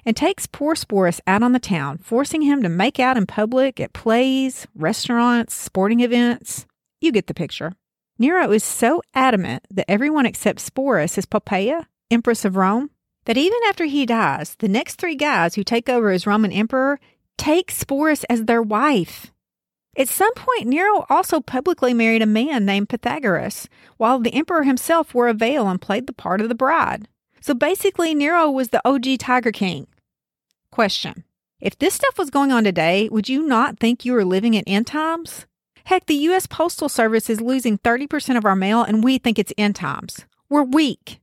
and 0.04 0.16
takes 0.16 0.46
poor 0.46 0.74
Sporus 0.74 1.20
out 1.26 1.42
on 1.42 1.52
the 1.52 1.58
town, 1.58 1.98
forcing 1.98 2.42
him 2.42 2.62
to 2.62 2.68
make 2.68 3.00
out 3.00 3.16
in 3.16 3.26
public 3.26 3.80
at 3.80 3.92
plays, 3.92 4.66
restaurants, 4.74 5.54
sporting 5.54 6.00
events. 6.00 6.66
You 7.00 7.10
get 7.10 7.26
the 7.26 7.34
picture. 7.34 7.72
Nero 8.18 8.52
is 8.52 8.62
so 8.62 9.02
adamant 9.14 9.66
that 9.72 9.90
everyone 9.90 10.26
accepts 10.26 10.68
Sporus 10.70 11.18
as 11.18 11.26
Poppaea, 11.26 11.86
Empress 12.10 12.44
of 12.44 12.56
Rome, 12.56 12.90
that 13.24 13.36
even 13.36 13.58
after 13.68 13.84
he 13.84 14.06
dies, 14.06 14.56
the 14.58 14.68
next 14.68 14.96
three 14.96 15.14
guys 15.16 15.54
who 15.54 15.64
take 15.64 15.88
over 15.88 16.10
as 16.10 16.26
Roman 16.26 16.52
emperor 16.52 17.00
take 17.36 17.72
Sporus 17.72 18.24
as 18.28 18.44
their 18.44 18.62
wife. 18.62 19.32
At 19.96 20.08
some 20.08 20.34
point, 20.34 20.66
Nero 20.66 21.06
also 21.08 21.40
publicly 21.40 21.94
married 21.94 22.22
a 22.22 22.26
man 22.26 22.64
named 22.64 22.88
Pythagoras, 22.88 23.68
while 23.96 24.18
the 24.18 24.34
emperor 24.34 24.64
himself 24.64 25.14
wore 25.14 25.28
a 25.28 25.34
veil 25.34 25.68
and 25.68 25.80
played 25.80 26.06
the 26.06 26.12
part 26.12 26.40
of 26.40 26.48
the 26.48 26.54
bride. 26.54 27.06
So 27.40 27.54
basically, 27.54 28.14
Nero 28.14 28.50
was 28.50 28.70
the 28.70 28.86
OG 28.88 29.18
Tiger 29.18 29.52
King. 29.52 29.86
Question 30.72 31.24
If 31.60 31.78
this 31.78 31.94
stuff 31.94 32.18
was 32.18 32.30
going 32.30 32.50
on 32.50 32.64
today, 32.64 33.08
would 33.08 33.28
you 33.28 33.46
not 33.46 33.78
think 33.78 34.04
you 34.04 34.12
were 34.12 34.24
living 34.24 34.54
in 34.54 34.64
end 34.66 34.88
times? 34.88 35.46
Heck, 35.84 36.06
the 36.06 36.14
U.S. 36.14 36.46
Postal 36.46 36.88
Service 36.88 37.28
is 37.28 37.40
losing 37.40 37.78
30% 37.78 38.38
of 38.38 38.44
our 38.44 38.56
mail, 38.56 38.82
and 38.82 39.04
we 39.04 39.18
think 39.18 39.38
it's 39.38 39.52
end 39.58 39.76
times. 39.76 40.24
We're 40.48 40.62
weak. 40.64 41.20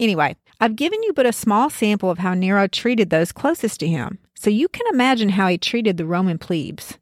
Anyway, 0.00 0.36
I've 0.62 0.76
given 0.76 1.02
you 1.02 1.14
but 1.14 1.24
a 1.24 1.32
small 1.32 1.70
sample 1.70 2.10
of 2.10 2.18
how 2.18 2.34
Nero 2.34 2.66
treated 2.66 3.08
those 3.08 3.32
closest 3.32 3.80
to 3.80 3.88
him, 3.88 4.18
so 4.34 4.50
you 4.50 4.68
can 4.68 4.86
imagine 4.92 5.30
how 5.30 5.48
he 5.48 5.56
treated 5.56 5.96
the 5.96 6.04
Roman 6.04 6.36
plebes. 6.36 6.98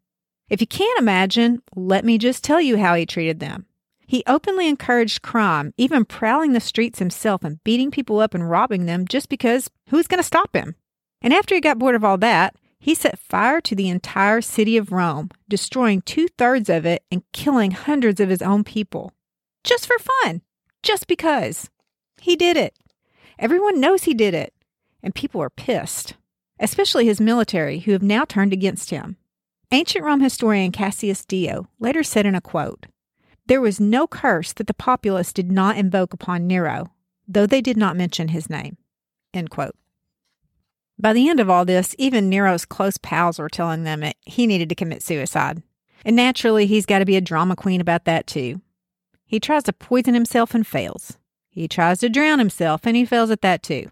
If 0.49 0.61
you 0.61 0.67
can't 0.69 0.99
imagine, 1.01 1.61
let 1.75 2.05
me 2.05 2.19
just 2.19 2.45
tell 2.45 2.61
you 2.61 2.79
how 2.79 2.95
he 2.95 3.05
treated 3.05 3.41
them. 3.41 3.67
He 4.07 4.23
openly 4.29 4.69
encouraged 4.69 5.23
crime, 5.23 5.75
even 5.77 6.05
prowling 6.05 6.53
the 6.53 6.61
streets 6.61 7.01
himself 7.01 7.43
and 7.43 7.63
beating 7.65 7.91
people 7.91 8.21
up 8.21 8.33
and 8.33 8.49
robbing 8.49 8.87
them 8.87 9.09
just 9.09 9.29
because 9.29 9.69
who's 9.89 10.07
going 10.07 10.21
to 10.21 10.25
stop 10.25 10.55
him? 10.55 10.77
And 11.21 11.35
after 11.35 11.57
he 11.57 11.61
got 11.61 11.81
bored 11.81 11.97
of 11.97 12.05
all 12.05 12.17
that, 12.19 12.55
he 12.79 12.95
set 12.95 13.19
fire 13.19 13.61
to 13.63 13.75
the 13.75 13.89
entire 13.89 14.41
city 14.41 14.77
of 14.77 14.93
Rome, 14.93 15.31
destroying 15.49 16.01
two 16.03 16.29
thirds 16.39 16.71
of 16.71 16.87
it 16.87 17.03
and 17.11 17.25
killing 17.33 17.73
hundreds 17.73 18.21
of 18.21 18.29
his 18.29 18.41
own 18.41 18.63
people. 18.63 19.13
Just 19.65 19.87
for 19.87 19.99
fun. 19.99 20.43
Just 20.83 21.09
because. 21.09 21.69
He 22.21 22.37
did 22.37 22.57
it. 22.57 22.75
Everyone 23.39 23.81
knows 23.81 24.05
he 24.05 24.15
did 24.15 24.35
it. 24.35 24.53
And 25.03 25.15
people 25.15 25.41
are 25.41 25.51
pissed, 25.51 26.15
especially 26.59 27.07
his 27.07 27.21
military, 27.21 27.81
who 27.81 27.93
have 27.93 28.03
now 28.03 28.25
turned 28.25 28.53
against 28.53 28.91
him. 28.91 29.17
Ancient 29.71 30.05
Rome 30.05 30.21
historian 30.21 30.73
Cassius 30.73 31.25
Dio 31.25 31.69
later 31.79 32.03
said 32.03 32.27
in 32.27 32.35
a 32.35 32.41
quote 32.41 32.87
There 33.47 33.61
was 33.61 33.79
no 33.79 34.07
curse 34.07 34.53
that 34.55 34.67
the 34.67 34.75
populace 34.75 35.33
did 35.33 35.53
not 35.53 35.77
invoke 35.77 36.13
upon 36.13 36.47
Nero, 36.47 36.93
though 37.29 37.47
they 37.47 37.61
did 37.61 37.77
not 37.77 37.97
mention 37.97 38.29
his 38.29 38.51
name. 38.51 38.77
End 39.33 39.51
quote. 39.51 39.77
By 40.99 41.13
the 41.13 41.29
end 41.29 41.39
of 41.39 41.49
all 41.49 41.65
this, 41.65 41.95
even 41.97 42.29
Nero's 42.29 42.65
close 42.65 42.97
pals 42.97 43.39
were 43.39 43.49
telling 43.49 43.85
them 43.85 44.01
that 44.01 44.17
he 44.27 44.47
needed 44.47 44.69
to 44.71 44.75
commit 44.75 45.03
suicide. 45.03 45.63
And 46.05 46.17
naturally, 46.17 46.67
he's 46.67 46.87
got 46.87 47.01
to 47.01 47.05
be 47.05 47.17
a 47.17 47.21
drama 47.21 47.55
queen 47.55 47.81
about 47.81 48.05
that 48.07 48.27
too. 48.27 48.61
He 49.27 49.39
tries 49.39 49.65
to 49.65 49.73
poison 49.73 50.15
himself 50.15 50.55
and 50.55 50.67
fails. 50.67 51.18
He 51.59 51.67
tries 51.67 51.99
to 51.99 52.09
drown 52.09 52.39
himself 52.39 52.83
and 52.85 52.97
he 52.97 53.05
fails 53.05 53.33
at 53.33 53.41
that 53.41 53.65
too. 53.65 53.91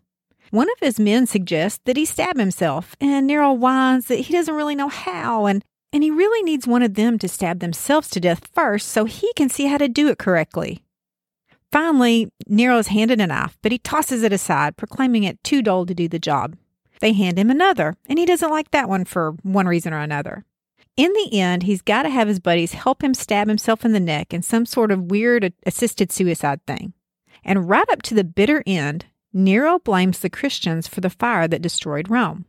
One 0.51 0.69
of 0.71 0.79
his 0.79 1.01
men 1.01 1.27
suggests 1.27 1.81
that 1.85 1.97
he 1.97 2.05
stab 2.05 2.39
himself, 2.39 2.95
and 3.01 3.27
Nero 3.27 3.53
whines 3.53 4.07
that 4.07 4.21
he 4.21 4.33
doesn't 4.33 4.55
really 4.55 4.77
know 4.77 4.89
how, 4.89 5.47
and, 5.47 5.65
and 5.93 6.05
he 6.05 6.11
really 6.13 6.45
needs 6.45 6.69
one 6.69 6.85
of 6.85 6.95
them 6.95 7.19
to 7.19 7.27
stab 7.27 7.59
themselves 7.59 8.09
to 8.11 8.21
death 8.21 8.49
first 8.55 8.87
so 8.87 9.05
he 9.05 9.33
can 9.35 9.49
see 9.49 9.67
how 9.67 9.79
to 9.79 9.89
do 9.89 10.07
it 10.07 10.19
correctly. 10.19 10.85
Finally, 11.73 12.31
Nero 12.47 12.79
is 12.79 12.87
handed 12.87 13.21
a 13.21 13.27
knife, 13.27 13.59
but 13.61 13.73
he 13.73 13.79
tosses 13.79 14.23
it 14.23 14.33
aside, 14.33 14.77
proclaiming 14.77 15.25
it 15.25 15.43
too 15.43 15.61
dull 15.61 15.85
to 15.87 15.95
do 15.95 16.07
the 16.07 16.21
job. 16.21 16.57
They 17.01 17.13
hand 17.13 17.37
him 17.37 17.51
another, 17.51 17.97
and 18.09 18.17
he 18.17 18.27
doesn't 18.27 18.51
like 18.51 18.71
that 18.71 18.89
one 18.89 19.05
for 19.05 19.33
one 19.43 19.67
reason 19.67 19.93
or 19.93 19.99
another. 19.99 20.45
In 20.97 21.13
the 21.13 21.41
end, 21.41 21.65
he's 21.65 21.83
got 21.83 22.05
to 22.05 22.11
have 22.11 22.29
his 22.29 22.39
buddies 22.39 22.75
help 22.75 23.03
him 23.03 23.13
stab 23.13 23.49
himself 23.49 23.85
in 23.85 23.93
the 23.93 24.01
neck 24.01 24.33
in 24.33 24.43
some 24.43 24.65
sort 24.65 24.93
of 24.93 25.11
weird 25.11 25.45
uh, 25.45 25.51
assisted 25.67 26.13
suicide 26.13 26.65
thing. 26.67 26.93
And 27.47 27.69
right 27.69 27.89
up 27.91 28.03
to 28.03 28.15
the 28.15 28.25
bitter 28.25 28.65
end, 28.67 29.07
Nero 29.33 29.79
blames 29.79 30.19
the 30.19 30.29
Christians 30.29 30.89
for 30.89 31.01
the 31.01 31.09
fire 31.09 31.47
that 31.47 31.63
destroyed 31.63 32.11
Rome. 32.11 32.45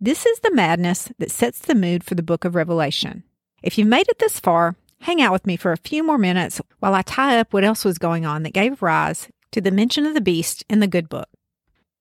This 0.00 0.26
is 0.26 0.40
the 0.40 0.52
madness 0.52 1.12
that 1.18 1.30
sets 1.30 1.60
the 1.60 1.76
mood 1.76 2.02
for 2.02 2.16
the 2.16 2.22
book 2.22 2.44
of 2.44 2.56
Revelation. 2.56 3.22
If 3.62 3.78
you've 3.78 3.86
made 3.86 4.08
it 4.08 4.18
this 4.18 4.40
far, 4.40 4.74
hang 5.02 5.22
out 5.22 5.32
with 5.32 5.46
me 5.46 5.56
for 5.56 5.70
a 5.70 5.76
few 5.76 6.02
more 6.02 6.18
minutes 6.18 6.60
while 6.80 6.94
I 6.94 7.02
tie 7.02 7.38
up 7.38 7.52
what 7.52 7.62
else 7.62 7.84
was 7.84 7.98
going 7.98 8.26
on 8.26 8.42
that 8.42 8.52
gave 8.52 8.82
rise 8.82 9.28
to 9.52 9.60
the 9.60 9.70
mention 9.70 10.04
of 10.06 10.14
the 10.14 10.20
beast 10.20 10.64
in 10.68 10.80
the 10.80 10.88
good 10.88 11.08
book. 11.08 11.28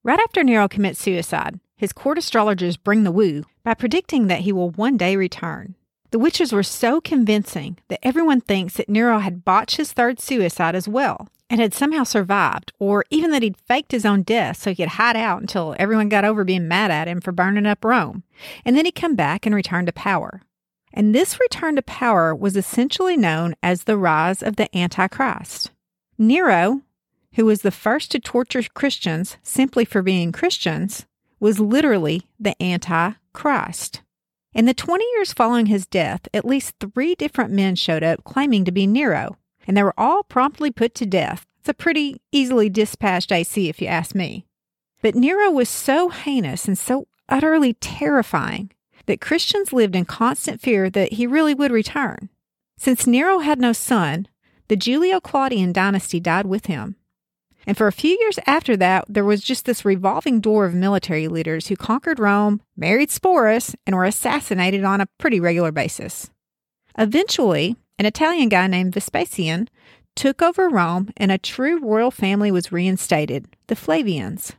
Right 0.03 0.19
after 0.19 0.43
Nero 0.43 0.67
commits 0.67 0.99
suicide, 0.99 1.59
his 1.75 1.93
court 1.93 2.17
astrologers 2.17 2.75
bring 2.75 3.03
the 3.03 3.11
woo 3.11 3.43
by 3.63 3.75
predicting 3.75 4.27
that 4.27 4.41
he 4.41 4.51
will 4.51 4.71
one 4.71 4.97
day 4.97 5.15
return. 5.15 5.75
The 6.09 6.19
witches 6.19 6.51
were 6.51 6.63
so 6.63 7.01
convincing 7.01 7.77
that 7.89 7.99
everyone 8.01 8.41
thinks 8.41 8.75
that 8.75 8.89
Nero 8.89 9.19
had 9.19 9.45
botched 9.45 9.77
his 9.77 9.93
third 9.93 10.19
suicide 10.19 10.73
as 10.73 10.87
well 10.87 11.27
and 11.49 11.59
had 11.59 11.73
somehow 11.73 12.03
survived, 12.03 12.71
or 12.79 13.03
even 13.09 13.31
that 13.31 13.41
he'd 13.41 13.57
faked 13.57 13.91
his 13.91 14.05
own 14.05 14.21
death 14.21 14.57
so 14.57 14.69
he 14.69 14.75
could 14.75 14.89
hide 14.89 15.15
out 15.15 15.41
until 15.41 15.75
everyone 15.79 16.09
got 16.09 16.25
over 16.25 16.43
being 16.43 16.67
mad 16.67 16.91
at 16.91 17.07
him 17.07 17.19
for 17.21 17.31
burning 17.31 17.65
up 17.65 17.83
Rome, 17.83 18.23
and 18.63 18.75
then 18.75 18.85
he'd 18.85 18.95
come 18.95 19.15
back 19.15 19.45
and 19.45 19.55
return 19.55 19.85
to 19.85 19.91
power. 19.91 20.41
And 20.93 21.13
this 21.13 21.39
return 21.39 21.75
to 21.75 21.81
power 21.81 22.35
was 22.35 22.57
essentially 22.57 23.17
known 23.17 23.55
as 23.61 23.83
the 23.83 23.97
rise 23.97 24.41
of 24.41 24.55
the 24.55 24.75
Antichrist. 24.75 25.71
Nero, 26.17 26.81
who 27.33 27.45
was 27.45 27.61
the 27.61 27.71
first 27.71 28.11
to 28.11 28.19
torture 28.19 28.63
Christians 28.73 29.37
simply 29.43 29.85
for 29.85 30.01
being 30.01 30.31
Christians, 30.31 31.05
was 31.39 31.59
literally 31.59 32.23
the 32.39 32.61
Antichrist. 32.61 34.01
In 34.53 34.65
the 34.65 34.73
20 34.73 35.05
years 35.15 35.31
following 35.31 35.67
his 35.67 35.85
death, 35.85 36.27
at 36.33 36.43
least 36.43 36.75
three 36.79 37.15
different 37.15 37.51
men 37.51 37.75
showed 37.75 38.03
up 38.03 38.23
claiming 38.23 38.65
to 38.65 38.71
be 38.71 38.87
Nero, 38.87 39.37
and 39.69 39.77
they 39.77 39.83
were 39.83 39.93
all 39.99 40.23
promptly 40.23 40.71
put 40.71 40.95
to 40.95 41.05
death. 41.05 41.45
It's 41.59 41.69
a 41.69 41.75
pretty 41.75 42.19
easily 42.31 42.69
dispatched 42.69 43.31
AC, 43.31 43.69
if 43.69 43.79
you 43.79 43.87
ask 43.87 44.15
me. 44.15 44.47
But 45.03 45.13
Nero 45.13 45.51
was 45.51 45.69
so 45.69 46.09
heinous 46.09 46.67
and 46.67 46.75
so 46.75 47.07
utterly 47.29 47.75
terrifying 47.75 48.71
that 49.05 49.21
Christians 49.21 49.71
lived 49.71 49.95
in 49.95 50.05
constant 50.05 50.59
fear 50.59 50.89
that 50.89 51.13
he 51.13 51.27
really 51.27 51.53
would 51.53 51.71
return. 51.71 52.29
Since 52.79 53.05
Nero 53.05 53.39
had 53.39 53.59
no 53.59 53.71
son, 53.71 54.27
the 54.69 54.75
Julio 54.75 55.19
Claudian 55.19 55.71
dynasty 55.71 56.19
died 56.19 56.47
with 56.47 56.65
him. 56.65 56.95
And 57.67 57.77
for 57.77 57.85
a 57.85 57.91
few 57.91 58.17
years 58.19 58.39
after 58.47 58.75
that, 58.77 59.05
there 59.07 59.23
was 59.23 59.43
just 59.43 59.65
this 59.65 59.85
revolving 59.85 60.41
door 60.41 60.65
of 60.65 60.73
military 60.73 61.27
leaders 61.27 61.67
who 61.67 61.75
conquered 61.75 62.17
Rome, 62.17 62.61
married 62.75 63.09
Sporus, 63.09 63.75
and 63.85 63.95
were 63.95 64.05
assassinated 64.05 64.83
on 64.83 64.99
a 64.99 65.09
pretty 65.19 65.39
regular 65.39 65.71
basis. 65.71 66.31
Eventually, 66.97 67.75
an 67.99 68.05
Italian 68.05 68.47
guy 68.47 68.65
named 68.65 68.93
Vespasian 68.93 69.69
took 70.15 70.41
over 70.41 70.69
Rome 70.69 71.11
and 71.17 71.31
a 71.31 71.37
true 71.37 71.79
royal 71.79 72.11
family 72.11 72.49
was 72.49 72.71
reinstated, 72.71 73.45
the 73.67 73.75
Flavians. 73.75 74.53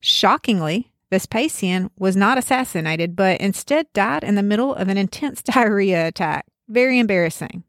Shockingly, 0.00 0.92
Vespasian 1.10 1.90
was 1.98 2.16
not 2.16 2.38
assassinated, 2.38 3.16
but 3.16 3.40
instead 3.40 3.92
died 3.92 4.22
in 4.22 4.36
the 4.36 4.42
middle 4.42 4.74
of 4.74 4.88
an 4.88 4.96
intense 4.96 5.42
diarrhea 5.42 6.06
attack. 6.06 6.46
Very 6.68 6.98
embarrassing. 6.98 7.64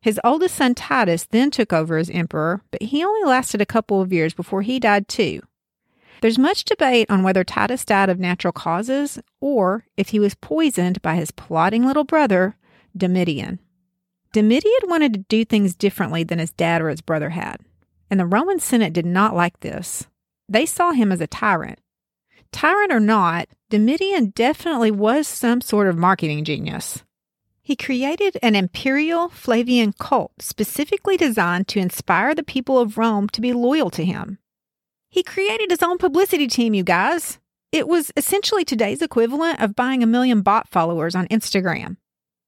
His 0.00 0.20
oldest 0.22 0.54
son 0.54 0.74
Titus 0.74 1.26
then 1.30 1.50
took 1.50 1.72
over 1.72 1.96
as 1.96 2.10
emperor, 2.10 2.62
but 2.70 2.82
he 2.82 3.02
only 3.02 3.24
lasted 3.28 3.60
a 3.60 3.66
couple 3.66 4.00
of 4.00 4.12
years 4.12 4.34
before 4.34 4.62
he 4.62 4.78
died 4.78 5.08
too. 5.08 5.40
There's 6.20 6.38
much 6.38 6.64
debate 6.64 7.10
on 7.10 7.22
whether 7.22 7.42
Titus 7.42 7.84
died 7.84 8.08
of 8.08 8.18
natural 8.18 8.52
causes 8.52 9.18
or 9.40 9.86
if 9.96 10.10
he 10.10 10.20
was 10.20 10.34
poisoned 10.34 11.00
by 11.00 11.14
his 11.14 11.30
plotting 11.30 11.86
little 11.86 12.04
brother, 12.04 12.56
Domitian. 12.96 13.60
Domitian 14.32 14.70
wanted 14.84 15.14
to 15.14 15.20
do 15.28 15.44
things 15.44 15.74
differently 15.74 16.22
than 16.22 16.38
his 16.38 16.52
dad 16.52 16.82
or 16.82 16.88
his 16.88 17.00
brother 17.00 17.30
had, 17.30 17.56
and 18.10 18.20
the 18.20 18.26
Roman 18.26 18.58
Senate 18.58 18.92
did 18.92 19.06
not 19.06 19.34
like 19.34 19.60
this. 19.60 20.06
They 20.48 20.66
saw 20.66 20.92
him 20.92 21.12
as 21.12 21.20
a 21.20 21.26
tyrant. 21.26 21.78
Tyrant 22.52 22.92
or 22.92 23.00
not, 23.00 23.48
Domitian 23.70 24.30
definitely 24.30 24.90
was 24.90 25.28
some 25.28 25.60
sort 25.60 25.88
of 25.88 25.96
marketing 25.96 26.44
genius. 26.44 27.04
He 27.62 27.76
created 27.76 28.38
an 28.42 28.54
imperial 28.54 29.28
Flavian 29.28 29.92
cult 29.92 30.32
specifically 30.40 31.18
designed 31.18 31.68
to 31.68 31.80
inspire 31.80 32.34
the 32.34 32.42
people 32.42 32.78
of 32.78 32.96
Rome 32.96 33.28
to 33.30 33.42
be 33.42 33.52
loyal 33.52 33.90
to 33.90 34.04
him. 34.04 34.38
He 35.10 35.22
created 35.22 35.70
his 35.70 35.82
own 35.82 35.98
publicity 35.98 36.46
team, 36.46 36.72
you 36.72 36.82
guys. 36.82 37.38
It 37.70 37.86
was 37.86 38.10
essentially 38.16 38.64
today's 38.64 39.02
equivalent 39.02 39.60
of 39.60 39.76
buying 39.76 40.02
a 40.02 40.06
million 40.06 40.40
bot 40.40 40.68
followers 40.68 41.14
on 41.14 41.28
Instagram. 41.28 41.98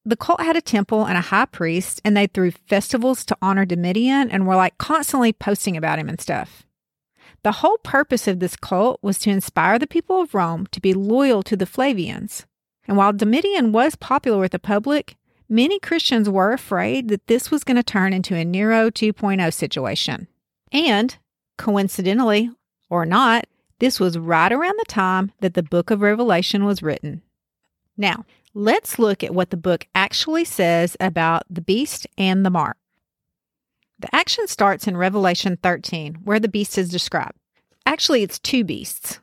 The 0.04 0.16
cult 0.16 0.40
had 0.40 0.56
a 0.56 0.62
temple 0.62 1.04
and 1.04 1.18
a 1.18 1.22
high 1.22 1.44
priest, 1.44 2.00
and 2.04 2.16
they 2.16 2.26
threw 2.26 2.50
festivals 2.50 3.24
to 3.26 3.36
honor 3.42 3.66
Domitian 3.66 4.30
and 4.30 4.46
were 4.46 4.56
like 4.56 4.78
constantly 4.78 5.32
posting 5.32 5.76
about 5.76 5.98
him 5.98 6.08
and 6.08 6.20
stuff. 6.20 6.66
The 7.42 7.52
whole 7.52 7.78
purpose 7.78 8.26
of 8.26 8.40
this 8.40 8.56
cult 8.56 8.98
was 9.02 9.18
to 9.20 9.30
inspire 9.30 9.78
the 9.78 9.86
people 9.86 10.20
of 10.20 10.34
Rome 10.34 10.66
to 10.72 10.80
be 10.80 10.94
loyal 10.94 11.42
to 11.44 11.56
the 11.56 11.66
Flavians. 11.66 12.46
And 12.88 12.96
while 12.96 13.12
Domitian 13.12 13.72
was 13.72 13.94
popular 13.94 14.38
with 14.38 14.52
the 14.52 14.58
public, 14.58 15.16
many 15.48 15.78
Christians 15.78 16.28
were 16.28 16.52
afraid 16.52 17.08
that 17.08 17.26
this 17.26 17.50
was 17.50 17.64
going 17.64 17.76
to 17.76 17.82
turn 17.82 18.12
into 18.12 18.34
a 18.34 18.44
Nero 18.44 18.90
2.0 18.90 19.52
situation. 19.52 20.28
And, 20.72 21.16
coincidentally 21.56 22.50
or 22.88 23.04
not, 23.04 23.46
This 23.80 23.98
was 23.98 24.18
right 24.18 24.52
around 24.52 24.78
the 24.78 24.84
time 24.86 25.32
that 25.40 25.54
the 25.54 25.62
book 25.62 25.90
of 25.90 26.02
Revelation 26.02 26.64
was 26.64 26.82
written. 26.82 27.22
Now, 27.96 28.26
let's 28.54 28.98
look 28.98 29.22
at 29.22 29.34
what 29.34 29.50
the 29.50 29.56
book 29.56 29.86
actually 29.94 30.44
says 30.44 30.96
about 31.00 31.42
the 31.48 31.60
beast 31.60 32.06
and 32.18 32.44
the 32.44 32.50
mark. 32.50 32.76
The 33.98 34.14
action 34.14 34.46
starts 34.46 34.86
in 34.86 34.96
Revelation 34.96 35.58
13, 35.62 36.20
where 36.24 36.40
the 36.40 36.48
beast 36.48 36.78
is 36.78 36.88
described. 36.88 37.36
Actually, 37.84 38.22
it's 38.22 38.38
two 38.38 38.64
beasts. 38.64 39.20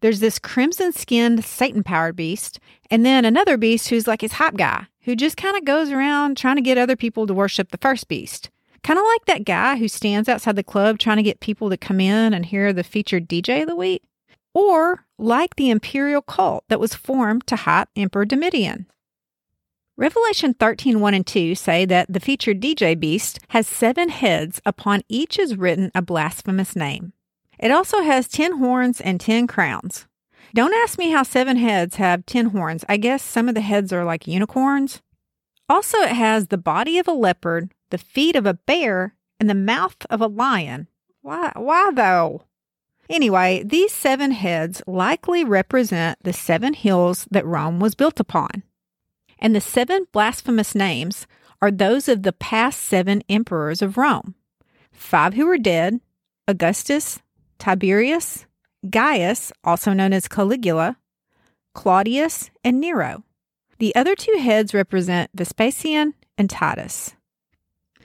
There's 0.00 0.20
this 0.20 0.38
crimson 0.38 0.92
skinned, 0.92 1.44
Satan 1.44 1.82
powered 1.82 2.16
beast, 2.16 2.58
and 2.90 3.04
then 3.06 3.24
another 3.24 3.56
beast 3.56 3.88
who's 3.88 4.06
like 4.06 4.20
his 4.20 4.32
hype 4.32 4.56
guy, 4.56 4.86
who 5.02 5.16
just 5.16 5.36
kind 5.36 5.56
of 5.56 5.64
goes 5.64 5.90
around 5.90 6.36
trying 6.36 6.56
to 6.56 6.62
get 6.62 6.78
other 6.78 6.96
people 6.96 7.26
to 7.26 7.34
worship 7.34 7.70
the 7.70 7.78
first 7.78 8.08
beast. 8.08 8.50
Kind 8.82 8.98
of 8.98 9.04
like 9.04 9.24
that 9.26 9.44
guy 9.44 9.76
who 9.76 9.88
stands 9.88 10.28
outside 10.28 10.56
the 10.56 10.62
club 10.62 10.98
trying 10.98 11.16
to 11.16 11.22
get 11.22 11.40
people 11.40 11.70
to 11.70 11.76
come 11.76 12.00
in 12.00 12.34
and 12.34 12.46
hear 12.46 12.72
the 12.72 12.84
featured 12.84 13.28
DJ 13.28 13.62
of 13.62 13.68
the 13.68 13.76
week. 13.76 14.02
Or 14.56 15.04
like 15.18 15.56
the 15.56 15.68
imperial 15.68 16.22
cult 16.22 16.64
that 16.68 16.80
was 16.80 16.94
formed 16.94 17.46
to 17.48 17.56
hype 17.56 17.90
Emperor 17.94 18.24
Domitian. 18.24 18.86
Revelation 19.98 20.54
13 20.54 20.98
1 20.98 21.12
and 21.12 21.26
2 21.26 21.54
say 21.54 21.84
that 21.84 22.10
the 22.10 22.20
featured 22.20 22.62
DJ 22.62 22.98
beast 22.98 23.38
has 23.48 23.66
seven 23.66 24.08
heads, 24.08 24.62
upon 24.64 25.02
each 25.10 25.38
is 25.38 25.58
written 25.58 25.92
a 25.94 26.00
blasphemous 26.00 26.74
name. 26.74 27.12
It 27.58 27.70
also 27.70 28.00
has 28.00 28.28
ten 28.28 28.56
horns 28.56 28.98
and 28.98 29.20
ten 29.20 29.46
crowns. 29.46 30.06
Don't 30.54 30.72
ask 30.72 30.98
me 30.98 31.10
how 31.10 31.22
seven 31.22 31.58
heads 31.58 31.96
have 31.96 32.24
ten 32.24 32.46
horns. 32.46 32.82
I 32.88 32.96
guess 32.96 33.22
some 33.22 33.50
of 33.50 33.54
the 33.54 33.60
heads 33.60 33.92
are 33.92 34.06
like 34.06 34.26
unicorns. 34.26 35.02
Also, 35.68 35.98
it 35.98 36.12
has 36.12 36.46
the 36.46 36.56
body 36.56 36.98
of 36.98 37.06
a 37.06 37.12
leopard, 37.12 37.74
the 37.90 37.98
feet 37.98 38.34
of 38.34 38.46
a 38.46 38.54
bear, 38.54 39.16
and 39.38 39.50
the 39.50 39.54
mouth 39.54 40.06
of 40.08 40.22
a 40.22 40.26
lion. 40.26 40.88
Why, 41.20 41.52
why 41.56 41.90
though? 41.92 42.45
Anyway, 43.08 43.62
these 43.64 43.92
seven 43.92 44.32
heads 44.32 44.82
likely 44.86 45.44
represent 45.44 46.18
the 46.22 46.32
seven 46.32 46.74
hills 46.74 47.26
that 47.30 47.46
Rome 47.46 47.80
was 47.80 47.94
built 47.94 48.18
upon. 48.18 48.62
And 49.38 49.54
the 49.54 49.60
seven 49.60 50.06
blasphemous 50.12 50.74
names 50.74 51.26
are 51.60 51.70
those 51.70 52.08
of 52.08 52.22
the 52.22 52.32
past 52.32 52.80
seven 52.80 53.22
emperors 53.28 53.82
of 53.82 53.96
Rome 53.96 54.34
five 54.92 55.34
who 55.34 55.46
are 55.48 55.58
dead 55.58 56.00
Augustus, 56.48 57.20
Tiberius, 57.58 58.46
Gaius, 58.88 59.52
also 59.64 59.92
known 59.92 60.12
as 60.12 60.28
Caligula, 60.28 60.96
Claudius, 61.74 62.50
and 62.64 62.80
Nero. 62.80 63.24
The 63.78 63.94
other 63.94 64.14
two 64.14 64.38
heads 64.38 64.72
represent 64.72 65.30
Vespasian 65.34 66.14
and 66.38 66.48
Titus. 66.48 67.15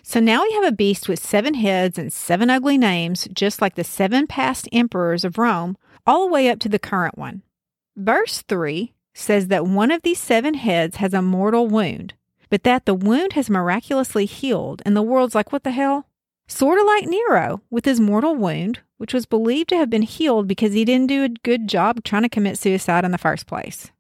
So 0.03 0.19
now 0.19 0.43
we 0.43 0.51
have 0.53 0.65
a 0.65 0.71
beast 0.71 1.07
with 1.07 1.19
seven 1.19 1.53
heads 1.53 1.97
and 1.97 2.11
seven 2.11 2.49
ugly 2.49 2.77
names, 2.77 3.27
just 3.33 3.61
like 3.61 3.75
the 3.75 3.83
seven 3.83 4.27
past 4.27 4.67
emperors 4.71 5.23
of 5.23 5.37
Rome, 5.37 5.77
all 6.05 6.25
the 6.25 6.33
way 6.33 6.49
up 6.49 6.59
to 6.59 6.69
the 6.69 6.79
current 6.79 7.17
one. 7.17 7.43
Verse 7.95 8.41
3 8.41 8.93
says 9.13 9.47
that 9.47 9.67
one 9.67 9.91
of 9.91 10.01
these 10.01 10.19
seven 10.19 10.55
heads 10.55 10.97
has 10.97 11.13
a 11.13 11.21
mortal 11.21 11.67
wound, 11.67 12.13
but 12.49 12.63
that 12.63 12.85
the 12.85 12.93
wound 12.93 13.33
has 13.33 13.49
miraculously 13.49 14.25
healed, 14.25 14.81
and 14.85 14.95
the 14.95 15.01
world's 15.01 15.35
like, 15.35 15.51
what 15.51 15.63
the 15.63 15.71
hell? 15.71 16.07
Sort 16.47 16.79
of 16.79 16.85
like 16.85 17.05
Nero 17.05 17.61
with 17.69 17.85
his 17.85 17.99
mortal 17.99 18.35
wound, 18.35 18.79
which 18.97 19.13
was 19.13 19.25
believed 19.25 19.69
to 19.69 19.77
have 19.77 19.89
been 19.89 20.01
healed 20.01 20.47
because 20.47 20.73
he 20.73 20.83
didn't 20.83 21.07
do 21.07 21.23
a 21.23 21.29
good 21.29 21.67
job 21.67 22.03
trying 22.03 22.23
to 22.23 22.29
commit 22.29 22.57
suicide 22.57 23.05
in 23.05 23.11
the 23.11 23.17
first 23.17 23.47
place. 23.47 23.91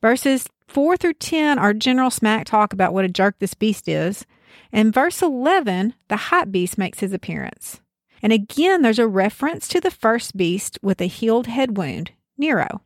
Verses 0.00 0.48
4 0.66 0.96
through 0.96 1.14
10 1.14 1.58
are 1.58 1.72
general 1.72 2.10
smack 2.10 2.44
talk 2.46 2.72
about 2.72 2.92
what 2.92 3.04
a 3.04 3.08
jerk 3.08 3.38
this 3.38 3.54
beast 3.54 3.88
is, 3.88 4.26
in 4.72 4.92
verse 4.92 5.22
11, 5.22 5.94
the 6.08 6.16
hot 6.16 6.52
beast 6.52 6.76
makes 6.78 7.00
his 7.00 7.12
appearance. 7.12 7.80
And 8.22 8.32
again, 8.32 8.82
there's 8.82 8.98
a 8.98 9.08
reference 9.08 9.68
to 9.68 9.80
the 9.80 9.90
first 9.90 10.36
beast 10.36 10.78
with 10.82 11.00
a 11.00 11.06
healed 11.06 11.46
head 11.46 11.76
wound, 11.76 12.12
Nero. 12.36 12.82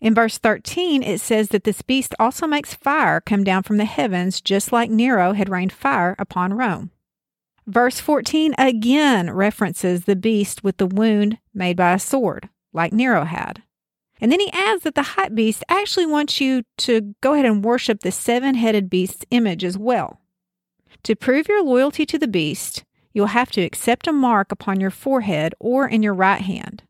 In 0.00 0.14
verse 0.14 0.38
13, 0.38 1.02
it 1.02 1.20
says 1.20 1.48
that 1.48 1.64
this 1.64 1.82
beast 1.82 2.14
also 2.18 2.46
makes 2.46 2.74
fire 2.74 3.20
come 3.20 3.44
down 3.44 3.62
from 3.62 3.76
the 3.76 3.84
heavens, 3.84 4.40
just 4.40 4.72
like 4.72 4.90
Nero 4.90 5.32
had 5.32 5.48
rained 5.48 5.72
fire 5.72 6.16
upon 6.18 6.54
Rome. 6.54 6.90
Verse 7.66 8.00
14 8.00 8.54
again 8.58 9.30
references 9.30 10.04
the 10.04 10.16
beast 10.16 10.64
with 10.64 10.78
the 10.78 10.86
wound 10.86 11.38
made 11.52 11.76
by 11.76 11.92
a 11.92 11.98
sword, 11.98 12.48
like 12.72 12.92
Nero 12.92 13.24
had. 13.24 13.62
And 14.20 14.32
then 14.32 14.40
he 14.40 14.50
adds 14.52 14.82
that 14.82 14.94
the 14.94 15.02
hot 15.02 15.34
beast 15.34 15.64
actually 15.68 16.06
wants 16.06 16.40
you 16.40 16.62
to 16.78 17.14
go 17.20 17.34
ahead 17.34 17.46
and 17.46 17.64
worship 17.64 18.00
the 18.00 18.12
seven 18.12 18.54
headed 18.54 18.90
beast's 18.90 19.24
image 19.30 19.64
as 19.64 19.78
well. 19.78 20.19
To 21.04 21.16
prove 21.16 21.48
your 21.48 21.64
loyalty 21.64 22.04
to 22.06 22.18
the 22.18 22.28
beast, 22.28 22.84
you'll 23.12 23.26
have 23.26 23.50
to 23.52 23.62
accept 23.62 24.06
a 24.06 24.12
mark 24.12 24.52
upon 24.52 24.80
your 24.80 24.90
forehead 24.90 25.54
or 25.58 25.88
in 25.88 26.02
your 26.02 26.14
right 26.14 26.42
hand. 26.42 26.82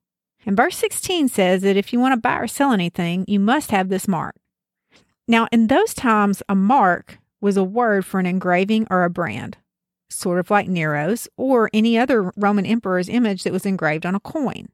And 0.46 0.56
verse 0.56 0.76
16 0.76 1.28
says 1.28 1.62
that 1.62 1.76
if 1.76 1.92
you 1.92 2.00
want 2.00 2.14
to 2.14 2.20
buy 2.20 2.38
or 2.38 2.46
sell 2.46 2.72
anything, 2.72 3.24
you 3.28 3.38
must 3.38 3.70
have 3.70 3.88
this 3.88 4.08
mark. 4.08 4.34
Now, 5.28 5.46
in 5.52 5.68
those 5.68 5.94
times, 5.94 6.42
a 6.48 6.54
mark 6.54 7.18
was 7.40 7.56
a 7.56 7.64
word 7.64 8.04
for 8.04 8.18
an 8.18 8.26
engraving 8.26 8.86
or 8.90 9.04
a 9.04 9.10
brand, 9.10 9.58
sort 10.08 10.40
of 10.40 10.50
like 10.50 10.66
Nero's 10.68 11.28
or 11.36 11.70
any 11.72 11.98
other 11.98 12.32
Roman 12.36 12.66
emperor's 12.66 13.08
image 13.08 13.44
that 13.44 13.52
was 13.52 13.66
engraved 13.66 14.04
on 14.04 14.14
a 14.14 14.20
coin. 14.20 14.68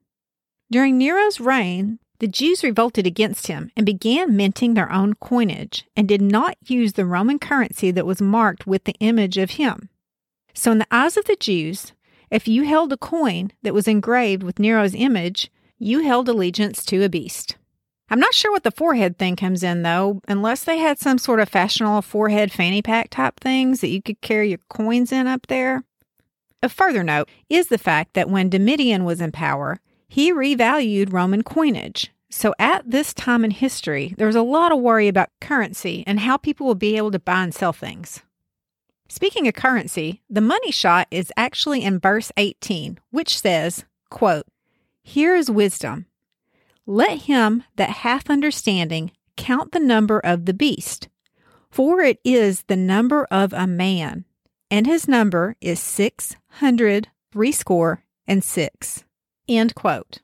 During 0.71 0.99
Nero's 0.99 1.41
reign, 1.41 1.99
the 2.19 2.29
Jews 2.29 2.65
revolted 2.65 3.07
against 3.07 3.47
him 3.47 3.71
and 3.77 3.85
began 3.85 4.37
minting 4.37 4.75
their 4.75 4.91
own 4.91 5.15
coinage 5.15 5.85
and 5.97 6.09
did 6.09 6.23
not 6.23 6.57
use 6.67 6.95
the 6.95 7.05
Roman 7.05 7.39
currency 7.39 7.91
that 7.91 8.07
was 8.07 8.23
marked 8.23 8.67
with 8.67 8.85
the 8.85 8.97
image 9.01 9.37
of 9.37 9.53
him. 9.53 9.89
So, 10.55 10.73
in 10.73 10.79
the 10.79 10.87
eyes 10.91 11.17
of 11.17 11.27
the 11.27 11.37
Jews, 11.37 11.93
if 12.31 12.49
you 12.49 12.65
held 12.65 12.93
a 12.93 12.97
coin 12.97 13.53
that 13.63 13.75
was 13.75 13.87
engraved 13.87 14.43
with 14.43 14.59
Nero's 14.59 14.95
image, 14.95 15.51
you 15.79 16.01
held 16.01 16.29
allegiance 16.29 16.85
to 16.87 17.05
a 17.05 17.09
beast. 17.09 17.57
I'm 18.09 18.21
not 18.21 18.35
sure 18.35 18.53
what 18.53 18.63
the 18.63 18.71
forehead 18.71 19.19
thing 19.19 19.37
comes 19.37 19.63
in, 19.63 19.83
though, 19.83 20.23
unless 20.29 20.65
they 20.65 20.79
had 20.79 20.99
some 20.99 21.19
sort 21.19 21.41
of 21.41 21.49
fashionable 21.49 22.03
forehead 22.03 22.53
fanny 22.53 22.81
pack 22.81 23.11
type 23.11 23.41
things 23.41 23.81
that 23.81 23.89
you 23.89 24.01
could 24.01 24.21
carry 24.21 24.49
your 24.49 24.61
coins 24.69 25.13
in 25.13 25.27
up 25.27 25.49
there. 25.49 25.83
A 26.63 26.69
further 26.69 27.03
note 27.03 27.29
is 27.49 27.67
the 27.67 27.79
fact 27.79 28.15
that 28.15 28.31
when 28.31 28.49
Domitian 28.49 29.05
was 29.05 29.21
in 29.21 29.33
power, 29.33 29.81
he 30.09 30.33
revalued 30.33 31.13
Roman 31.13 31.43
coinage. 31.43 32.13
So 32.31 32.55
at 32.59 32.91
this 32.91 33.15
time 33.15 33.45
in 33.45 33.51
history, 33.51 34.15
there 34.19 34.27
was 34.27 34.37
a 34.37 34.43
lot 34.43 34.73
of 34.73 34.81
worry 34.81 35.09
about 35.09 35.31
currency 35.41 36.05
and 36.07 36.21
how 36.21 36.37
people 36.37 36.67
will 36.67 36.75
be 36.75 36.97
able 36.97 37.11
to 37.13 37.19
buy 37.19 37.45
and 37.45 37.55
sell 37.55 37.73
things. 37.73 38.21
Speaking 39.09 39.47
of 39.47 39.55
currency, 39.55 40.23
the 40.29 40.41
money 40.41 40.73
shot 40.73 41.07
is 41.11 41.33
actually 41.37 41.83
in 41.83 42.01
verse 42.01 42.33
18, 42.37 42.99
which 43.11 43.39
says, 43.39 43.85
quote, 44.11 44.47
Here 45.03 45.37
is 45.37 45.51
wisdom. 45.51 46.07
Let 46.87 47.23
him 47.23 47.65
that 47.77 47.91
hath 47.91 48.29
understanding 48.29 49.13
count 49.37 49.73
the 49.73 49.81
number 49.81 50.19
of 50.21 50.45
the 50.47 50.55
beast, 50.55 51.09
for 51.71 52.01
it 52.01 52.19
is 52.25 52.65
the 52.65 52.77
number 52.77 53.27
of 53.31 53.53
a 53.53 53.67
man, 53.67 54.25
and 54.71 54.87
his 54.87 55.07
number 55.07 55.57
is 55.61 55.79
six 55.79 56.37
hundred 56.49 57.09
threescore 57.33 58.03
and 58.27 58.43
six. 58.43 59.05
End 59.49 59.75
quote. 59.75 60.21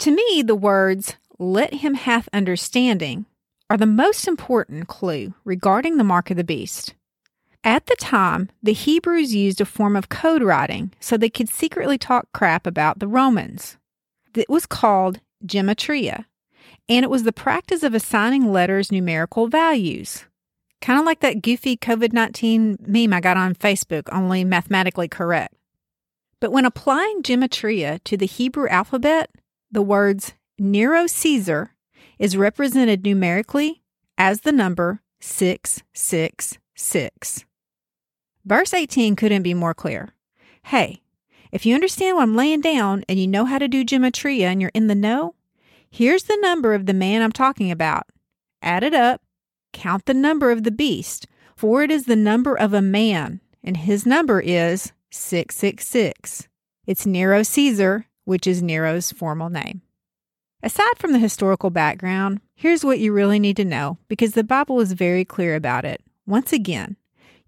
To 0.00 0.10
me, 0.10 0.42
the 0.42 0.56
words, 0.56 1.16
let 1.38 1.74
him 1.74 1.94
hath 1.94 2.28
understanding, 2.32 3.26
are 3.70 3.76
the 3.76 3.86
most 3.86 4.26
important 4.26 4.88
clue 4.88 5.34
regarding 5.44 5.96
the 5.96 6.04
mark 6.04 6.30
of 6.30 6.36
the 6.36 6.44
beast. 6.44 6.94
At 7.62 7.86
the 7.86 7.96
time, 7.96 8.50
the 8.62 8.72
Hebrews 8.72 9.34
used 9.34 9.60
a 9.60 9.64
form 9.64 9.96
of 9.96 10.08
code 10.08 10.42
writing 10.42 10.92
so 11.00 11.16
they 11.16 11.30
could 11.30 11.48
secretly 11.48 11.96
talk 11.96 12.28
crap 12.34 12.66
about 12.66 12.98
the 12.98 13.08
Romans. 13.08 13.78
It 14.34 14.50
was 14.50 14.66
called 14.66 15.20
gematria, 15.46 16.26
and 16.88 17.04
it 17.04 17.10
was 17.10 17.22
the 17.22 17.32
practice 17.32 17.82
of 17.82 17.94
assigning 17.94 18.52
letters 18.52 18.92
numerical 18.92 19.48
values. 19.48 20.24
Kind 20.82 20.98
of 20.98 21.06
like 21.06 21.20
that 21.20 21.40
goofy 21.40 21.76
COVID 21.76 22.12
19 22.12 22.78
meme 22.86 23.12
I 23.14 23.20
got 23.20 23.38
on 23.38 23.54
Facebook, 23.54 24.08
only 24.12 24.44
mathematically 24.44 25.08
correct. 25.08 25.54
But 26.44 26.52
when 26.52 26.66
applying 26.66 27.22
gematria 27.22 28.04
to 28.04 28.18
the 28.18 28.26
Hebrew 28.26 28.68
alphabet, 28.68 29.30
the 29.72 29.80
words 29.80 30.34
Nero 30.58 31.06
Caesar 31.06 31.72
is 32.18 32.36
represented 32.36 33.02
numerically 33.02 33.80
as 34.18 34.42
the 34.42 34.52
number 34.52 35.00
666. 35.22 37.46
Verse 38.44 38.74
18 38.74 39.16
couldn't 39.16 39.42
be 39.42 39.54
more 39.54 39.72
clear. 39.72 40.10
Hey, 40.64 41.00
if 41.50 41.64
you 41.64 41.74
understand 41.74 42.16
what 42.16 42.24
I'm 42.24 42.36
laying 42.36 42.60
down 42.60 43.04
and 43.08 43.18
you 43.18 43.26
know 43.26 43.46
how 43.46 43.56
to 43.56 43.66
do 43.66 43.82
gematria 43.82 44.42
and 44.42 44.60
you're 44.60 44.70
in 44.74 44.88
the 44.88 44.94
know, 44.94 45.34
here's 45.90 46.24
the 46.24 46.36
number 46.42 46.74
of 46.74 46.84
the 46.84 46.92
man 46.92 47.22
I'm 47.22 47.32
talking 47.32 47.70
about. 47.70 48.04
Add 48.60 48.84
it 48.84 48.92
up, 48.92 49.22
count 49.72 50.04
the 50.04 50.12
number 50.12 50.50
of 50.50 50.64
the 50.64 50.70
beast, 50.70 51.26
for 51.56 51.82
it 51.82 51.90
is 51.90 52.04
the 52.04 52.16
number 52.16 52.54
of 52.54 52.74
a 52.74 52.82
man, 52.82 53.40
and 53.62 53.78
his 53.78 54.04
number 54.04 54.42
is 54.42 54.92
666. 55.14 56.48
It's 56.86 57.06
Nero 57.06 57.44
Caesar, 57.44 58.06
which 58.24 58.48
is 58.48 58.62
Nero's 58.62 59.12
formal 59.12 59.48
name. 59.48 59.80
Aside 60.60 60.98
from 60.98 61.12
the 61.12 61.20
historical 61.20 61.70
background, 61.70 62.40
here's 62.56 62.84
what 62.84 62.98
you 62.98 63.12
really 63.12 63.38
need 63.38 63.56
to 63.58 63.64
know 63.64 63.98
because 64.08 64.32
the 64.32 64.42
Bible 64.42 64.80
is 64.80 64.92
very 64.92 65.24
clear 65.24 65.54
about 65.54 65.84
it. 65.84 66.02
Once 66.26 66.52
again, 66.52 66.96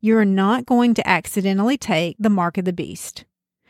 you 0.00 0.16
are 0.16 0.24
not 0.24 0.64
going 0.64 0.94
to 0.94 1.08
accidentally 1.08 1.76
take 1.76 2.16
the 2.20 2.30
mark 2.30 2.56
of 2.56 2.66
the 2.66 2.72
beast. 2.72 3.24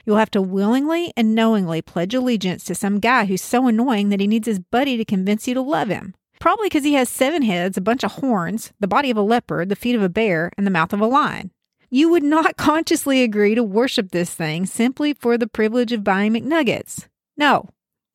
You'll 0.05 0.19
have 0.19 0.31
to 0.33 0.43
willingly 0.43 1.13
and 1.17 1.35
knowingly 1.35 1.81
pledge 1.81 2.15
allegiance 2.15 2.65
to 2.65 2.75
some 2.75 3.01
guy 3.01 3.25
who's 3.25 3.43
so 3.43 3.67
annoying 3.67 4.11
that 4.11 4.21
he 4.21 4.27
needs 4.27 4.47
his 4.47 4.59
buddy 4.59 4.99
to 4.99 5.05
convince 5.07 5.49
you 5.49 5.55
to 5.55 5.63
love 5.63 5.89
him. 5.89 6.15
Probably 6.39 6.67
because 6.67 6.85
he 6.85 6.95
has 6.95 7.09
seven 7.09 7.43
heads, 7.43 7.79
a 7.79 7.81
bunch 7.81 8.05
of 8.05 8.13
horns, 8.13 8.73
the 8.79 8.87
body 8.87 9.11
of 9.11 9.17
a 9.17 9.23
leopard, 9.23 9.71
the 9.71 9.77
feet 9.77 9.95
of 9.95 10.03
a 10.03 10.11
bear, 10.11 10.53
and 10.59 10.67
the 10.67 10.71
mouth 10.71 10.93
of 10.93 11.01
a 11.01 11.07
lion. 11.07 11.51
You 11.91 12.11
would 12.11 12.23
not 12.23 12.57
consciously 12.57 13.23
agree 13.23 13.55
to 13.55 13.63
worship 13.63 14.11
this 14.11 14.35
thing 14.35 14.67
simply 14.67 15.15
for 15.15 15.39
the 15.39 15.47
privilege 15.47 15.93
of 15.93 16.05
buying 16.05 16.33
McNuggets. 16.33 17.07
No. 17.37 17.69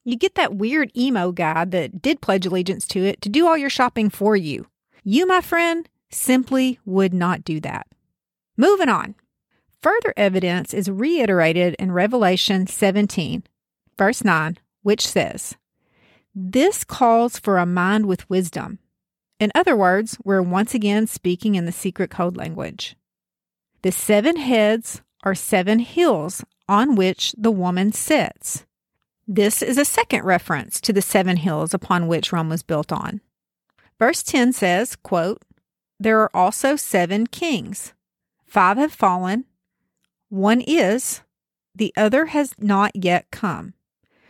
You 0.03 0.17
get 0.17 0.35
that 0.35 0.55
weird 0.55 0.91
emo 0.97 1.31
guy 1.31 1.65
that 1.65 2.01
did 2.01 2.21
pledge 2.21 2.45
allegiance 2.45 2.87
to 2.87 3.05
it 3.05 3.21
to 3.21 3.29
do 3.29 3.47
all 3.47 3.57
your 3.57 3.69
shopping 3.69 4.09
for 4.09 4.35
you. 4.35 4.67
You, 5.03 5.27
my 5.27 5.41
friend, 5.41 5.87
simply 6.09 6.79
would 6.85 7.13
not 7.13 7.43
do 7.43 7.59
that. 7.61 7.87
Moving 8.57 8.89
on. 8.89 9.15
Further 9.81 10.13
evidence 10.15 10.73
is 10.73 10.89
reiterated 10.89 11.75
in 11.79 11.91
Revelation 11.91 12.67
17, 12.67 13.43
verse 13.97 14.23
9, 14.23 14.57
which 14.83 15.07
says, 15.07 15.55
This 16.35 16.83
calls 16.83 17.39
for 17.39 17.57
a 17.57 17.65
mind 17.65 18.05
with 18.05 18.29
wisdom. 18.29 18.79
In 19.39 19.51
other 19.55 19.75
words, 19.75 20.17
we're 20.23 20.43
once 20.43 20.75
again 20.75 21.07
speaking 21.07 21.55
in 21.55 21.65
the 21.65 21.71
secret 21.71 22.11
code 22.11 22.37
language. 22.37 22.95
The 23.83 23.91
seven 23.91 24.37
heads 24.37 25.01
are 25.23 25.35
seven 25.35 25.79
hills 25.79 26.43
on 26.69 26.95
which 26.95 27.33
the 27.37 27.51
woman 27.51 27.91
sits. 27.91 28.65
This 29.27 29.61
is 29.61 29.77
a 29.77 29.85
second 29.85 30.23
reference 30.23 30.81
to 30.81 30.93
the 30.93 31.01
seven 31.01 31.37
hills 31.37 31.73
upon 31.73 32.07
which 32.07 32.31
Rome 32.31 32.49
was 32.49 32.63
built 32.63 32.91
on. 32.91 33.21
Verse 33.97 34.23
10 34.23 34.53
says, 34.53 34.95
quote, 34.95 35.41
There 35.99 36.19
are 36.19 36.35
also 36.35 36.75
seven 36.75 37.27
kings. 37.27 37.93
Five 38.45 38.77
have 38.77 38.91
fallen, 38.91 39.45
one 40.31 40.61
is, 40.61 41.21
the 41.75 41.93
other 41.97 42.27
has 42.27 42.55
not 42.57 42.95
yet 42.95 43.29
come. 43.31 43.73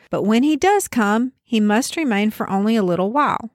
But 0.09 0.23
when 0.23 0.41
he 0.41 0.55
does 0.55 0.87
come, 0.87 1.33
he 1.43 1.59
must 1.59 1.95
remain 1.95 2.31
for 2.31 2.49
only 2.49 2.75
a 2.75 2.83
little 2.83 3.11
while. 3.11 3.51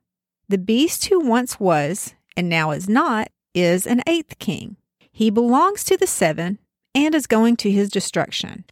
The 0.48 0.58
beast 0.58 1.06
who 1.06 1.26
once 1.26 1.58
was, 1.58 2.14
and 2.36 2.48
now 2.48 2.70
is 2.70 2.88
not, 2.88 3.30
is 3.52 3.84
an 3.84 4.02
eighth 4.06 4.38
king. 4.38 4.76
He 5.16 5.30
belongs 5.30 5.82
to 5.84 5.96
the 5.96 6.06
seven 6.06 6.58
and 6.94 7.14
is 7.14 7.26
going 7.26 7.56
to 7.56 7.70
his 7.70 7.88
destruction. 7.88 8.66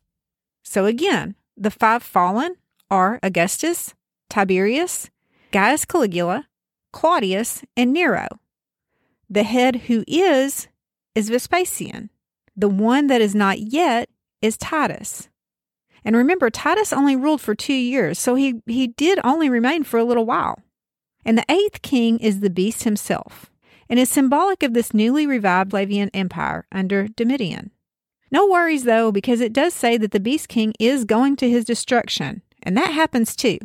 So 0.63 0.85
again, 0.85 1.37
the 1.57 1.71
five 1.71 2.03
fallen 2.03 2.57
are 2.91 3.19
Augustus, 3.23 3.95
Tiberius, 4.29 5.09
Gaius 5.53 5.87
Caligula, 5.87 6.47
Claudius, 6.93 7.65
and 7.79 7.95
Nero. 7.95 8.29
The 9.31 9.45
head 9.45 9.85
who 9.87 10.05
is 10.07 10.69
is 11.15 11.31
Vespasian. 11.31 12.11
The 12.55 12.69
one 12.69 13.07
that 13.07 13.23
is 13.23 13.35
not 13.35 13.61
yet 13.61 14.11
is 14.43 14.59
Titus. 14.59 15.31
And 16.05 16.15
remember, 16.15 16.51
Titus 16.51 16.93
only 16.93 17.17
ruled 17.17 17.41
for 17.41 17.55
two 17.55 17.73
years, 17.73 18.19
so 18.19 18.35
he, 18.35 18.61
he 18.67 18.89
did 18.89 19.19
only 19.25 19.49
remain 19.49 19.83
for 19.83 19.99
a 19.99 20.05
little 20.05 20.27
while. 20.27 20.61
And 21.25 21.39
the 21.39 21.51
eighth 21.51 21.81
king 21.81 22.19
is 22.19 22.41
the 22.41 22.51
beast 22.51 22.85
himself, 22.85 23.51
and 23.89 23.99
is 23.99 24.09
symbolic 24.09 24.63
of 24.63 24.75
this 24.75 24.95
newly 24.95 25.27
revived 25.27 25.71
Flavian 25.71 26.11
Empire 26.15 26.67
under 26.73 27.09
Domitian. 27.09 27.71
No 28.31 28.47
worries 28.47 28.85
though, 28.85 29.13
because 29.13 29.41
it 29.41 29.53
does 29.53 29.75
say 29.75 29.97
that 29.97 30.11
the 30.11 30.21
beast 30.21 30.49
king 30.49 30.73
is 30.81 31.05
going 31.05 31.37
to 31.37 31.49
his 31.49 31.65
destruction, 31.65 32.43
and 32.63 32.77
that 32.77 32.93
happens 32.93 33.37
too, 33.37 33.59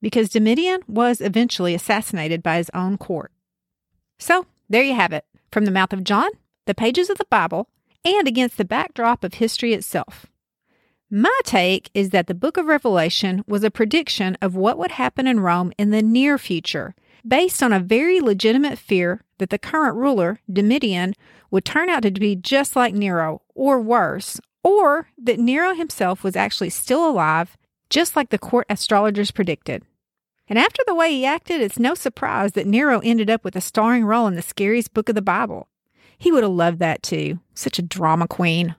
because 0.00 0.28
Domitian 0.28 0.80
was 0.86 1.20
eventually 1.20 1.74
assassinated 1.74 2.42
by 2.42 2.56
his 2.56 2.70
own 2.74 2.98
court. 2.98 3.32
So, 4.18 4.46
there 4.68 4.82
you 4.82 4.94
have 4.94 5.12
it. 5.12 5.24
From 5.50 5.64
the 5.64 5.70
mouth 5.70 5.92
of 5.92 6.04
John, 6.04 6.30
the 6.66 6.74
pages 6.74 7.10
of 7.10 7.18
the 7.18 7.26
Bible, 7.26 7.68
and 8.04 8.26
against 8.26 8.56
the 8.56 8.64
backdrop 8.64 9.24
of 9.24 9.34
history 9.34 9.72
itself. 9.72 10.26
My 11.10 11.38
take 11.44 11.90
is 11.92 12.10
that 12.10 12.26
the 12.26 12.34
book 12.34 12.56
of 12.56 12.66
Revelation 12.66 13.44
was 13.46 13.64
a 13.64 13.70
prediction 13.70 14.38
of 14.40 14.56
what 14.56 14.78
would 14.78 14.92
happen 14.92 15.26
in 15.26 15.40
Rome 15.40 15.72
in 15.78 15.90
the 15.90 16.02
near 16.02 16.38
future, 16.38 16.94
based 17.26 17.62
on 17.62 17.72
a 17.72 17.80
very 17.80 18.20
legitimate 18.20 18.78
fear 18.78 19.22
that 19.38 19.50
the 19.50 19.58
current 19.58 19.96
ruler, 19.96 20.40
Domitian, 20.50 21.14
would 21.50 21.64
turn 21.64 21.88
out 21.88 22.02
to 22.02 22.10
be 22.10 22.36
just 22.36 22.76
like 22.76 22.94
Nero, 22.94 23.42
or 23.54 23.80
worse, 23.80 24.40
or 24.64 25.08
that 25.18 25.38
Nero 25.38 25.74
himself 25.74 26.24
was 26.24 26.36
actually 26.36 26.70
still 26.70 27.08
alive, 27.08 27.56
just 27.90 28.16
like 28.16 28.30
the 28.30 28.38
court 28.38 28.66
astrologers 28.68 29.30
predicted. 29.30 29.84
And 30.48 30.58
after 30.58 30.82
the 30.86 30.94
way 30.94 31.12
he 31.12 31.24
acted, 31.24 31.60
it's 31.60 31.78
no 31.78 31.94
surprise 31.94 32.52
that 32.52 32.66
Nero 32.66 33.00
ended 33.04 33.30
up 33.30 33.44
with 33.44 33.56
a 33.56 33.60
starring 33.60 34.04
role 34.04 34.26
in 34.26 34.34
the 34.34 34.42
scariest 34.42 34.92
book 34.92 35.08
of 35.08 35.14
the 35.14 35.22
Bible. 35.22 35.68
He 36.18 36.30
would 36.30 36.42
have 36.42 36.52
loved 36.52 36.78
that 36.78 37.02
too. 37.02 37.40
Such 37.54 37.78
a 37.78 37.82
drama 37.82 38.28
queen. 38.28 38.74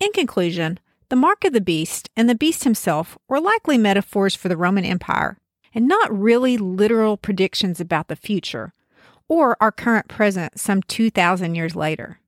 In 0.00 0.12
conclusion, 0.12 0.78
the 1.08 1.16
mark 1.16 1.44
of 1.44 1.52
the 1.52 1.60
beast 1.60 2.08
and 2.16 2.28
the 2.28 2.34
beast 2.34 2.64
himself 2.64 3.18
were 3.28 3.40
likely 3.40 3.78
metaphors 3.78 4.34
for 4.34 4.48
the 4.48 4.56
Roman 4.56 4.84
Empire, 4.84 5.38
and 5.74 5.86
not 5.86 6.16
really 6.16 6.56
literal 6.56 7.16
predictions 7.16 7.80
about 7.80 8.08
the 8.08 8.16
future 8.16 8.72
or 9.28 9.56
our 9.60 9.70
current 9.70 10.08
present 10.08 10.58
some 10.58 10.82
2,000 10.82 11.54
years 11.54 11.76
later. 11.76 12.18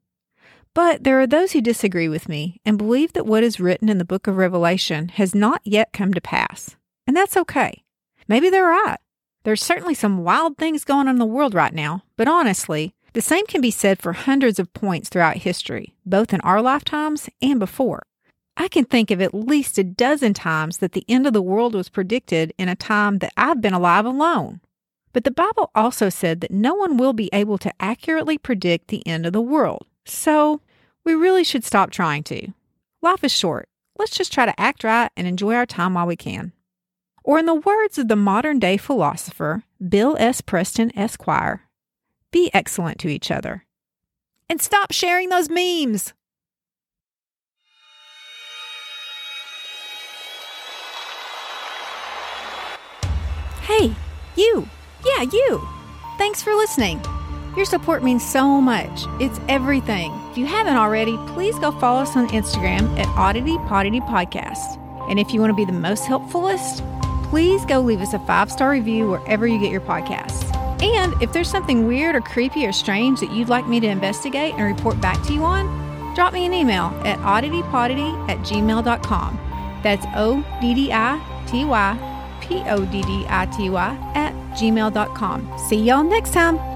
But 0.75 1.05
there 1.05 1.21
are 1.21 1.27
those 1.27 1.53
who 1.53 1.61
disagree 1.61 2.09
with 2.09 2.29
me 2.29 2.61
and 2.65 2.79
believe 2.79 3.13
that 3.13 3.27
what 3.27 3.43
is 3.43 3.61
written 3.61 3.89
in 3.89 3.99
the 3.99 4.05
book 4.05 4.27
of 4.27 4.37
Revelation 4.37 5.09
has 5.09 5.35
not 5.35 5.61
yet 5.65 5.93
come 5.93 6.15
to 6.15 6.21
pass. 6.21 6.77
And 7.07 7.17
that's 7.17 7.37
okay. 7.37 7.85
Maybe 8.29 8.49
they're 8.49 8.69
right. 8.69 8.99
There's 9.43 9.63
certainly 9.63 9.95
some 9.95 10.23
wild 10.23 10.57
things 10.57 10.85
going 10.85 11.09
on 11.09 11.09
in 11.09 11.19
the 11.19 11.27
world 11.27 11.53
right 11.53 11.75
now, 11.75 12.05
but 12.17 12.29
honestly, 12.29 12.95
the 13.13 13.21
same 13.21 13.47
can 13.47 13.61
be 13.61 13.71
said 13.71 14.01
for 14.01 14.13
hundreds 14.13 14.59
of 14.59 14.73
points 14.73 15.09
throughout 15.09 15.39
history, 15.39 15.95
both 16.07 16.33
in 16.33 16.41
our 16.43 16.63
lifetimes 16.63 17.29
and 17.43 17.59
before. 17.59 18.05
I 18.57 18.69
can 18.69 18.85
think 18.85 19.11
of 19.11 19.21
at 19.21 19.35
least 19.35 19.79
a 19.79 19.85
dozen 19.85 20.35
times 20.35 20.79
that 20.79 20.93
the 20.93 21.05
end 21.09 21.27
of 21.27 21.33
the 21.33 21.43
world 21.43 21.75
was 21.75 21.89
predicted 21.89 22.53
in 22.59 22.69
a 22.69 22.77
time 22.77 23.19
that 23.19 23.33
I've 23.37 23.61
been 23.61 23.73
alive 23.73 24.05
alone. 24.05 24.61
But 25.13 25.25
the 25.25 25.31
Bible 25.31 25.71
also 25.75 26.09
said 26.09 26.41
that 26.41 26.51
no 26.51 26.75
one 26.75 26.97
will 26.97 27.13
be 27.13 27.31
able 27.33 27.59
to 27.59 27.73
accurately 27.81 28.39
predict 28.39 28.89
the 28.89 29.07
end 29.07 29.27
of 29.27 29.33
the 29.33 29.41
world. 29.41 29.87
So, 30.05 30.61
we 31.05 31.15
really 31.15 31.45
should 31.45 31.65
stop 31.65 31.91
trying 31.91 32.23
to. 32.25 32.49
Life 33.03 33.25
is 33.25 33.33
short. 33.33 33.69
Let's 33.99 34.17
just 34.17 34.33
try 34.33 34.47
to 34.47 34.61
act 34.61 34.85
right 34.85 35.11
and 35.17 35.27
enjoy 35.27 35.55
our 35.55 35.67
time 35.67 35.95
while 35.95 36.07
we 36.07 36.17
can. 36.17 36.53
Or, 37.25 37.39
in 37.39 37.47
the 37.47 37.55
words 37.55 37.99
of 37.99 38.09
the 38.09 38.17
modern 38.17 38.59
day 38.59 38.77
philosopher 38.77 39.65
Bill 39.87 40.17
S. 40.19 40.41
Preston, 40.41 40.97
Esquire, 40.97 41.69
be 42.31 42.51
excellent 42.55 42.99
to 43.01 43.09
each 43.09 43.31
other. 43.31 43.67
And 44.49 44.61
stop 44.61 44.93
sharing 44.93 45.29
those 45.29 45.49
memes. 45.49 46.15
Hey, 53.63 53.95
you. 54.35 54.69
Yeah, 55.07 55.23
you. 55.23 55.69
Thanks 56.19 56.43
for 56.43 56.53
listening. 56.53 57.01
Your 57.57 57.65
support 57.65 58.03
means 58.03 58.29
so 58.29 58.61
much. 58.61 59.05
It's 59.21 59.39
everything. 59.49 60.13
If 60.33 60.37
you 60.37 60.47
haven't 60.47 60.75
already, 60.75 61.17
please 61.29 61.57
go 61.61 61.71
follow 61.71 62.03
us 62.03 62.17
on 62.17 62.27
Instagram 62.31 62.99
at 62.99 63.07
Oddity 63.17 63.59
Poddity 63.69 64.01
Podcast. 64.01 64.81
And 65.09 65.21
if 65.21 65.33
you 65.33 65.39
want 65.39 65.51
to 65.51 65.55
be 65.55 65.65
the 65.65 65.79
most 65.79 66.07
helpfulest, 66.07 66.83
please 67.31 67.65
go 67.65 67.79
leave 67.79 68.01
us 68.01 68.15
a 68.15 68.19
five 68.27 68.51
star 68.51 68.71
review 68.71 69.09
wherever 69.09 69.47
you 69.47 69.61
get 69.61 69.71
your 69.71 69.81
podcasts. 69.81 70.43
And 70.83 71.15
if 71.23 71.33
there's 71.33 71.49
something 71.49 71.87
weird 71.87 72.17
or 72.17 72.21
creepy 72.21 72.67
or 72.67 72.73
strange 72.73 73.21
that 73.21 73.31
you'd 73.31 73.49
like 73.49 73.69
me 73.69 73.79
to 73.79 73.87
investigate 73.87 74.55
and 74.55 74.65
report 74.77 75.01
back 75.01 75.25
to 75.29 75.33
you 75.33 75.45
on, 75.45 76.15
drop 76.17 76.33
me 76.33 76.47
an 76.47 76.53
email 76.53 76.87
at 77.05 77.17
odditypoddity 77.21 78.29
at 78.29 78.39
gmail.com. 78.39 79.39
That's 79.85 80.05
O 80.17 80.45
D 80.61 80.75
D 80.75 80.93
I 80.93 81.45
T 81.47 81.65
Y 81.65 82.12
P 82.43 82.63
O 82.67 82.85
D 82.85 83.03
D 83.03 83.25
I 83.29 83.47
T 83.47 83.71
Y 83.71 84.13
at 84.15 84.35
gmail.com. 84.55 85.59
See 85.69 85.81
y'all 85.81 86.05
next 86.05 86.33
time. 86.33 86.72